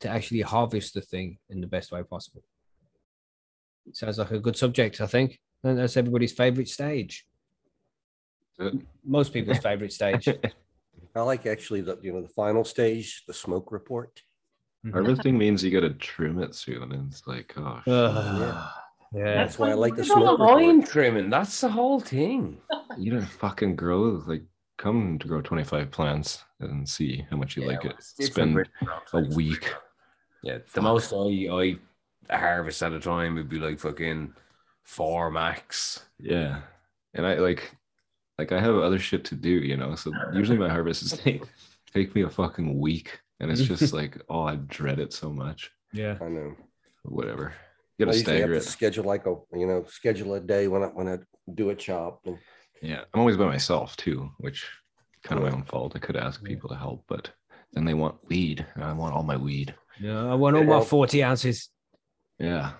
[0.00, 2.42] to actually harvest the thing in the best way possible.
[3.92, 5.38] Sounds like a good subject, I think.
[5.62, 7.26] And that's everybody's favorite stage.
[9.04, 10.28] Most people's favorite stage.
[11.14, 14.22] I like actually the you know the final stage, the smoke report.
[14.90, 17.92] Harvesting means you got to trim it soon, and it's like, oh, shit.
[17.92, 18.70] Ugh.
[19.14, 19.34] Yeah.
[19.34, 21.30] That's why I like the It's all smoke the vine trimming.
[21.30, 22.58] That's the whole thing.
[22.98, 24.44] you didn't fucking grow like
[24.78, 27.94] come to grow 25 plants and see how much you like it.
[28.00, 28.68] Spend
[29.12, 29.72] a week.
[30.42, 31.78] Yeah, the most I
[32.28, 34.34] I harvest at a time would be like fucking
[34.82, 36.04] four max.
[36.18, 36.62] Yeah.
[37.14, 37.76] And I like
[38.38, 39.94] like I have other shit to do, you know.
[39.94, 41.42] So usually my harvests take
[41.92, 43.20] take me a fucking week.
[43.40, 45.70] And it's just like, oh, I dread it so much.
[45.92, 46.16] Yeah.
[46.20, 46.54] I know.
[47.04, 47.54] Whatever.
[48.06, 48.70] You I gotta usually have stagger to it.
[48.70, 51.18] schedule like a you know schedule a day when I when I
[51.54, 52.20] do a chop.
[52.26, 52.38] And
[52.82, 53.02] Yeah.
[53.12, 54.66] I'm always by myself too, which
[55.24, 55.92] kind of my own fault.
[55.96, 57.30] I could ask people to help, but
[57.72, 58.66] then they want weed.
[58.74, 59.74] And I want all my weed.
[60.00, 60.24] Yeah.
[60.30, 61.68] I want all my Well- 40 ounces.
[62.38, 62.72] Yeah.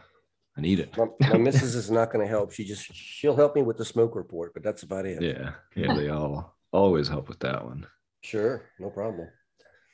[0.56, 0.94] I need it.
[0.98, 2.52] my, my missus is not going to help.
[2.52, 5.22] She just she'll help me with the smoke report, but that's about it.
[5.22, 5.52] Yeah.
[5.74, 5.94] Yeah.
[5.94, 7.86] They all always help with that one.
[8.22, 9.28] Sure, no problem.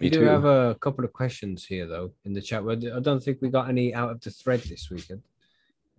[0.01, 0.27] Me we do too.
[0.27, 2.63] have a couple of questions here, though, in the chat.
[2.69, 5.23] I don't think we got any out of the thread this weekend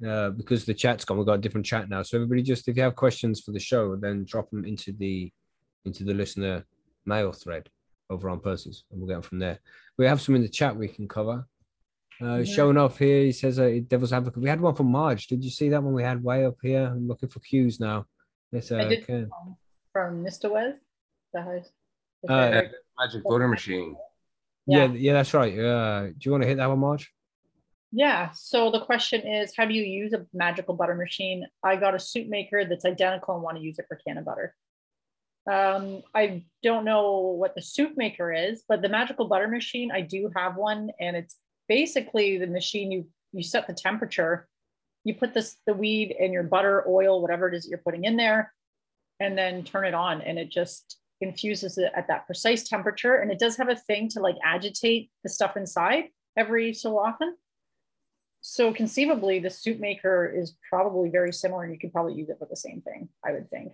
[0.08, 1.18] uh, because the chat's gone.
[1.18, 2.04] We've got a different chat now.
[2.04, 5.32] So everybody, just if you have questions for the show, then drop them into the
[5.86, 6.66] into the listener
[7.06, 7.70] mail thread
[8.10, 9.60] over on Percy's, and we'll get them from there.
[9.98, 11.46] We have some in the chat we can cover.
[12.22, 12.44] Uh, Yeah.
[12.54, 15.28] Showing off here, he says, uh, "Devil's Advocate." We had one from Marge.
[15.28, 15.94] Did you see that one?
[15.94, 16.86] We had way up here.
[16.86, 18.06] I'm looking for cues now.
[18.52, 19.26] It's, uh, I did okay.
[19.94, 20.50] from Mr.
[20.52, 20.78] Wes.
[21.34, 21.70] The house.
[22.24, 22.76] the Uh, favorite.
[23.00, 23.96] Magic butter machine.
[24.68, 24.94] yeah, Yeah.
[24.94, 25.58] yeah, that's right.
[25.58, 27.12] Uh, do you want to hit that one, Marge?
[27.92, 28.30] Yeah.
[28.34, 31.48] So the question is, how do you use a magical butter machine?
[31.64, 34.50] I got a soup maker that's identical and want to use it for cannabutter.
[35.52, 40.02] Um, I don't know what the soup maker is, but the magical butter machine, I
[40.02, 41.38] do have one, and it's
[41.68, 44.48] basically the machine you you set the temperature,
[45.04, 48.04] you put this the weed and your butter, oil, whatever it is that you're putting
[48.04, 48.54] in there,
[49.20, 53.18] and then turn it on, and it just infuses it at that precise temperature.
[53.18, 56.06] And it does have a thing to like agitate the stuff inside
[56.38, 57.36] every so often.
[58.42, 62.40] So conceivably, the soup maker is probably very similar, and you could probably use it
[62.40, 63.10] for the same thing.
[63.26, 63.74] I would think.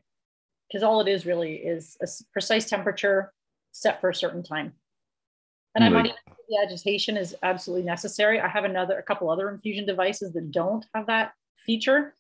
[0.67, 3.33] because all it is really is a precise temperature
[3.71, 4.73] set for a certain time.
[5.75, 8.39] And I might even say the agitation is absolutely necessary.
[8.39, 12.15] I have another, a couple other infusion devices that don't have that feature,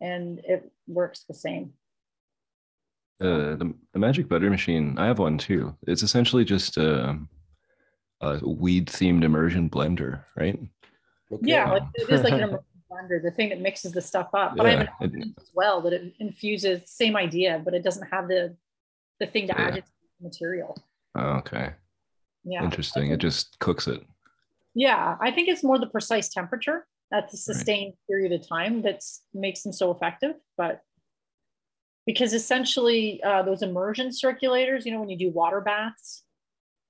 [0.00, 1.72] and it works the same.
[3.20, 7.18] Uh, the, the magic butter machine i have one too it's essentially just a,
[8.20, 10.58] a weed themed immersion blender right
[11.30, 11.42] Okay.
[11.44, 14.56] Yeah, like it is like an immersion blender, the thing that mixes the stuff up.
[14.56, 17.82] But I have an it- oven as well that it infuses same idea, but it
[17.84, 18.56] doesn't have the
[19.20, 19.66] the thing to Yeah.
[19.66, 19.84] agitate
[20.20, 20.74] the material.
[21.16, 21.74] Oh, okay
[22.44, 22.64] Yeah.
[22.64, 24.00] interesting it just cooks it
[24.74, 29.02] Yeah, I think it's more the precise temperature at the sustained period of time that
[29.34, 30.36] makes them so effective.
[30.56, 30.80] But
[32.08, 36.24] because essentially, uh, those immersion circulators, you know, when you do water baths,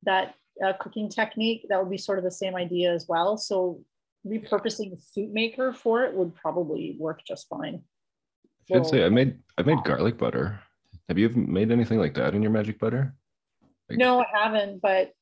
[0.04, 3.36] that uh, cooking technique, that would be sort of the same idea as well.
[3.36, 3.80] So
[4.24, 7.82] repurposing the soup maker for it would probably work just fine.
[8.70, 10.60] i should say i made i made garlic butter
[11.08, 13.14] have you made anything like that in your magic butter
[13.88, 15.12] Like- No, I haven't, but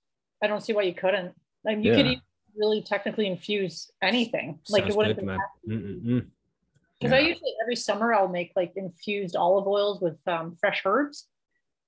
[0.43, 1.33] I don't see why you couldn't.
[1.65, 2.13] Like you could Yeah.
[2.13, 2.23] even
[2.57, 4.59] really technically infuse anything.
[4.69, 6.31] Like it wouldn't good,
[7.01, 7.13] be man.
[7.13, 11.29] Because I usually every summer I'll make like infused olive oils with um, fresh herbs,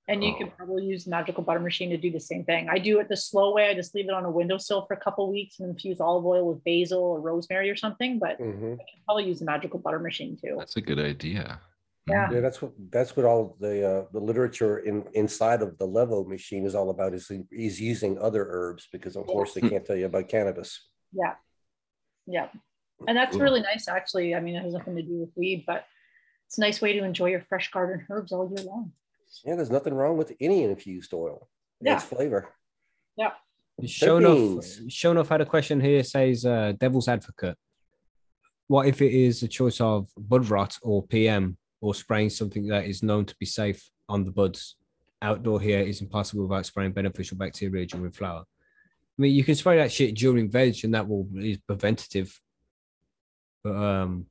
[0.07, 0.37] and you Oh.
[0.37, 2.67] could probably use the magical butter machine to do the same thing.
[2.69, 3.69] I do it the slow way.
[3.69, 6.45] I just leave it on a windowsill for a couple weeks and infuse olive oil
[6.47, 8.19] with basil or rosemary or something.
[8.19, 8.73] But Mhm.
[8.73, 10.55] I can probably use the magical butter machine too.
[10.57, 11.59] that's a good idea
[12.07, 12.27] Yeah.
[12.31, 16.25] Yeah, that's what that's what all the uh, the literature in inside of the Levo
[16.25, 17.13] machine is all about.
[17.13, 20.69] Is is using other herbs because of course they can't tell you about cannabis.
[21.13, 21.35] Yeah,
[22.25, 22.47] yeah,
[23.07, 23.41] and that's Cool.
[23.41, 23.87] really nice.
[23.87, 25.85] Actually, I mean, it has nothing to do with weed, but
[26.47, 28.91] it's a nice way to enjoy your fresh garden herbs all year long.
[29.45, 31.47] Yeah, there's nothing wrong with any infused oil.
[31.81, 32.49] It's flavor.
[33.15, 33.31] Yeah.
[33.85, 34.81] Shown off, beans.
[34.89, 36.03] shown off had a question here.
[36.03, 37.57] Says uh, devil's advocate.
[38.67, 42.85] What if it is a choice of bud rot or PM or spraying something that
[42.85, 44.75] is known to be safe on the buds?
[45.21, 48.41] Outdoor here is impossible without spraying beneficial bacteria during flower.
[48.41, 52.37] I mean, you can spray that shit during veg, and that will is preventative.
[53.63, 54.25] But um,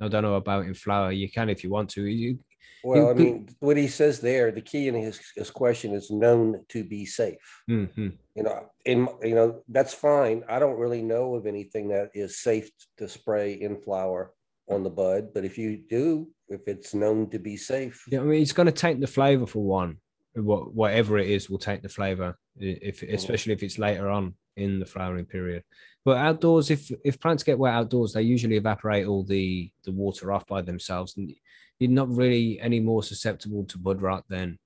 [0.00, 1.12] I don't know about in flower.
[1.12, 2.04] You can if you want to.
[2.04, 2.38] You,
[2.82, 6.64] Well, I mean, what he says there, the key in his, his question is known
[6.70, 7.62] to be safe.
[7.70, 8.18] Mhm.
[8.34, 10.42] You know, in you know, that's fine.
[10.48, 14.32] I don't really know of anything that is safe to spray in flower
[14.68, 18.24] on the bud, but if you do, if it's known to be safe, Yeah, I
[18.24, 19.98] mean, it's going to take the flavor for one.
[20.34, 24.78] What whatever it is will take the flavor, if especially if it's later on in
[24.78, 25.64] the flowering period.
[26.04, 30.32] But outdoors, if if plants get wet outdoors, they usually evaporate all the the water
[30.32, 31.32] off by themselves, and
[31.78, 34.58] you're not really any more susceptible to bud rot than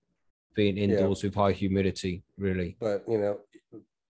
[0.55, 2.25] being indoors with high humidity.
[2.39, 3.41] Really, but you know,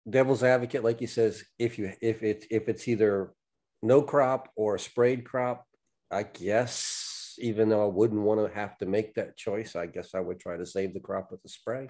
[0.09, 3.33] devil's advocate, like he says, if you if it if it's either
[3.81, 5.65] no crop or a sprayed crop,
[6.09, 10.13] I guess even though I wouldn't want to have to make that choice, I guess
[10.13, 11.89] I would try to save the crop with the spray.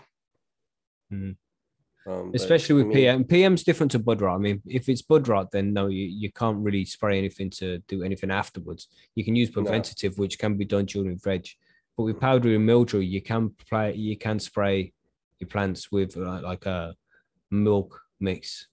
[1.11, 1.38] Mhm.
[2.08, 3.24] Um, especially I with mean, PM.
[3.24, 4.36] PM's different to bud rot.
[4.36, 7.80] I mean, if it's bud rot, then no, you, you can't really spray anything to
[7.88, 8.88] do anything afterwards.
[9.16, 9.62] You can use No.
[9.62, 11.47] preventative, which can be done during veg.
[11.97, 14.93] But with powdery mildew, you can play, you can spray
[15.39, 16.95] your plants with uh, like a
[17.52, 18.68] milk mix,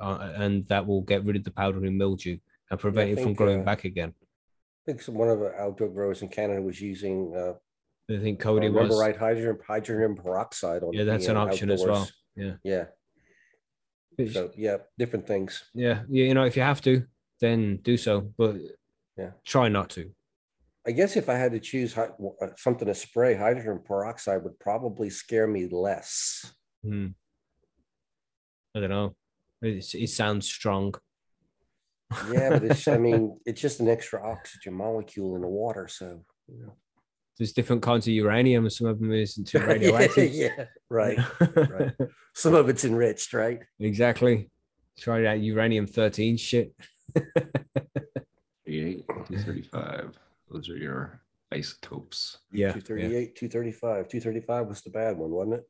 [0.00, 2.38] uh, and that will get rid of the powdery mildew
[2.70, 4.14] and prevent it from growing uh, back again.
[4.18, 7.52] I think some, one of the outdoor growers in Canada was using uh,
[8.12, 9.00] I think I Cody remember was.
[9.00, 12.08] right hydrogen hydrogen peroxide on Yeah, that's an PM option as well.
[12.36, 12.54] Yeah.
[12.64, 12.84] Yeah.
[14.16, 15.64] Which- So yeah, different things.
[15.74, 17.06] yeah, yeah, you know, if you have to,
[17.40, 18.56] then do so, but
[19.16, 19.32] Yeah.
[19.44, 20.12] try not to.
[20.86, 22.08] I guess if I had to choose uh,
[22.56, 26.52] something to spray, hydrogen peroxide would probably scare me less.
[26.82, 27.08] Hmm.
[28.74, 29.14] I don't know.
[29.62, 30.94] It's, it sounds strong.
[32.32, 35.86] Yeah, but it's, I mean, it's just an extra oxygen molecule in the water.
[35.88, 36.76] So, you know.
[37.40, 40.30] There's different kinds of uranium, and some of them isn't too yeah, radioactive.
[40.34, 41.18] yeah, right.
[41.56, 41.92] right.
[42.34, 43.60] Some of it's enriched, right?
[43.78, 44.50] exactly.
[44.98, 46.74] Try that uranium 13 shit.
[47.16, 50.18] 38, 235.
[50.50, 52.40] Those are your isotopes.
[52.52, 52.72] Yeah.
[52.72, 54.08] 238, 235.
[54.08, 55.68] 235 was the bad one, wasn't it?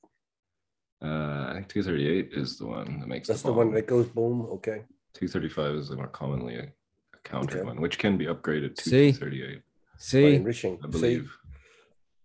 [1.00, 4.08] Uh, I think 238 is the one that makes That's the, the one that goes
[4.08, 4.42] boom.
[4.54, 4.82] Okay.
[5.14, 6.68] 235 is the more commonly
[7.14, 7.64] accounted Okay.
[7.64, 9.12] one, which can be upgraded to See?
[9.12, 9.62] 238, By
[9.98, 10.78] See, enriching.
[10.82, 11.36] I See, believe.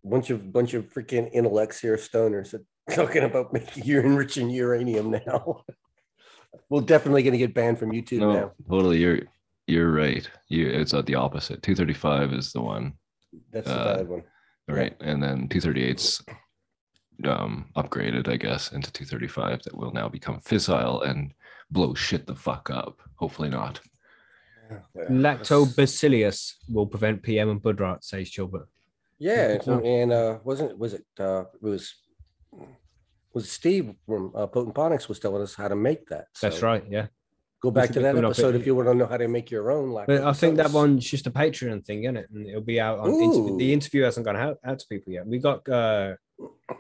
[0.06, 5.12] Bunch of bunch of freaking intellects here, stoners, that talking about making you enriching uranium
[5.12, 5.64] now.
[6.70, 8.52] We're definitely going to get banned from YouTube No, now.
[8.70, 9.00] totally.
[9.00, 9.22] You're
[9.68, 10.30] you're right.
[10.48, 11.62] You it's at the opposite.
[11.64, 12.94] 235 is the one,
[13.52, 14.24] That's the uh, bad one.
[14.68, 14.96] right?
[15.02, 16.24] And then 238's
[17.26, 21.34] um upgraded, I guess, into 235 that will now become fissile and
[21.72, 23.02] blow shit the fuck up.
[23.16, 23.80] Hopefully not.
[24.70, 24.80] Yeah,
[25.10, 28.68] lactobacillus will prevent PM and bud rot, says Chilbert.
[29.20, 31.96] Yeah, and, uh, wasn't was it uh, it was
[33.34, 36.28] was Steve from uh, Potent Ponics was telling us how to make that.
[36.42, 36.84] That's right.
[36.90, 37.08] Yeah.
[37.62, 39.92] Go back to that episode if you want to know how to make your own.
[40.06, 42.30] But I think that one's just a Patreon thing, isn't it?
[42.32, 43.10] And it'll be out on
[43.58, 45.26] the interview hasn't gone out, out to people yet.
[45.26, 46.16] We got uh,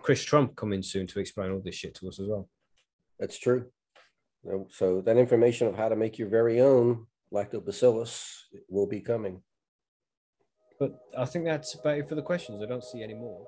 [0.03, 2.47] Chris Trump coming soon to explain all this shit to us as well.
[3.19, 3.65] That's true.
[4.45, 8.11] So- So that information of how to make your very own lactobacillus
[8.69, 9.41] will be coming.
[10.79, 12.61] But I think that's about it for the questions.
[12.61, 13.47] I don't see any more.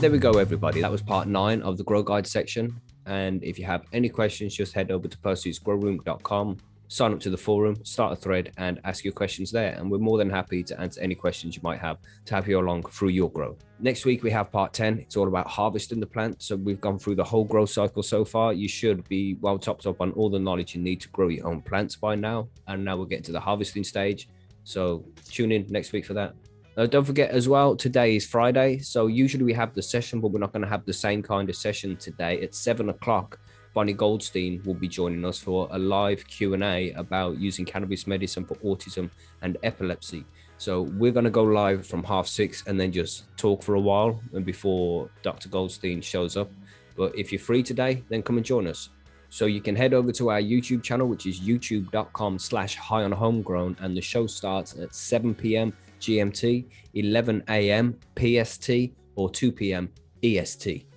[0.00, 0.80] There we go, everybody.
[0.80, 2.80] That was part nine of the Grow Guide section.
[3.06, 6.58] And if you have any questions, just head over to percysgrowroom.com,
[6.88, 9.74] sign up to the forum, start a thread, and ask your questions there.
[9.74, 12.58] And we're more than happy to answer any questions you might have to help you
[12.58, 13.64] along through your growth.
[13.78, 14.98] Next week, we have part 10.
[14.98, 16.42] It's all about harvesting the plant.
[16.42, 18.52] So we've gone through the whole growth cycle so far.
[18.52, 21.46] You should be well topped up on all the knowledge you need to grow your
[21.46, 22.48] own plants by now.
[22.66, 24.28] And now we're getting to the harvesting stage.
[24.64, 26.34] So tune in next week for that.
[26.76, 28.78] Uh, don't forget as well, today is Friday.
[28.78, 31.50] So usually we have the session, but we're not going to have the same kind
[31.50, 32.40] of session today.
[32.40, 33.40] At seven o'clock,
[33.74, 38.54] Bonni Goldstein will be joining us for a live Q&A about using cannabis medicine for
[38.56, 39.10] autism
[39.42, 40.24] and epilepsy.
[40.56, 43.80] So we're going to go live from half six and then just talk for a
[43.80, 45.48] while and before Dr.
[45.48, 46.50] Goldstein shows up.
[46.96, 48.88] But if you're free today, then come and join us.
[49.30, 53.12] So you can head over to our YouTube channel, which is youtube.com slash high on
[53.12, 53.76] homegrown.
[53.80, 55.72] And the show starts at 7 p.m.
[56.00, 56.64] GMT,
[56.94, 57.98] 11 a.m.
[58.16, 58.70] PST,
[59.14, 59.90] or 2 p.m.
[60.24, 60.87] EST.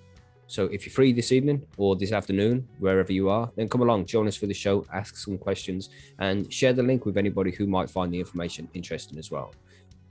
[0.52, 4.04] So if you're free this evening or this afternoon, wherever you are, then come along,
[4.04, 5.88] join us for the show, ask some questions,
[6.18, 9.54] and share the link with anybody who might find the information interesting as well.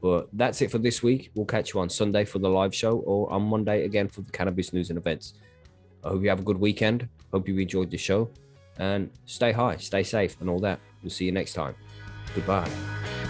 [0.02, 1.30] But that's it for this week.
[1.36, 4.32] We'll catch you on Sunday for the live show or on Monday again for the
[4.32, 5.36] cannabis news and events.
[6.04, 7.08] I hope you have a good weekend.
[7.32, 8.32] Hope you enjoyed the show
[8.80, 10.80] and stay high, stay safe, and all that.
[11.04, 11.76] We'll see you next time.
[12.34, 13.21] Goodbye.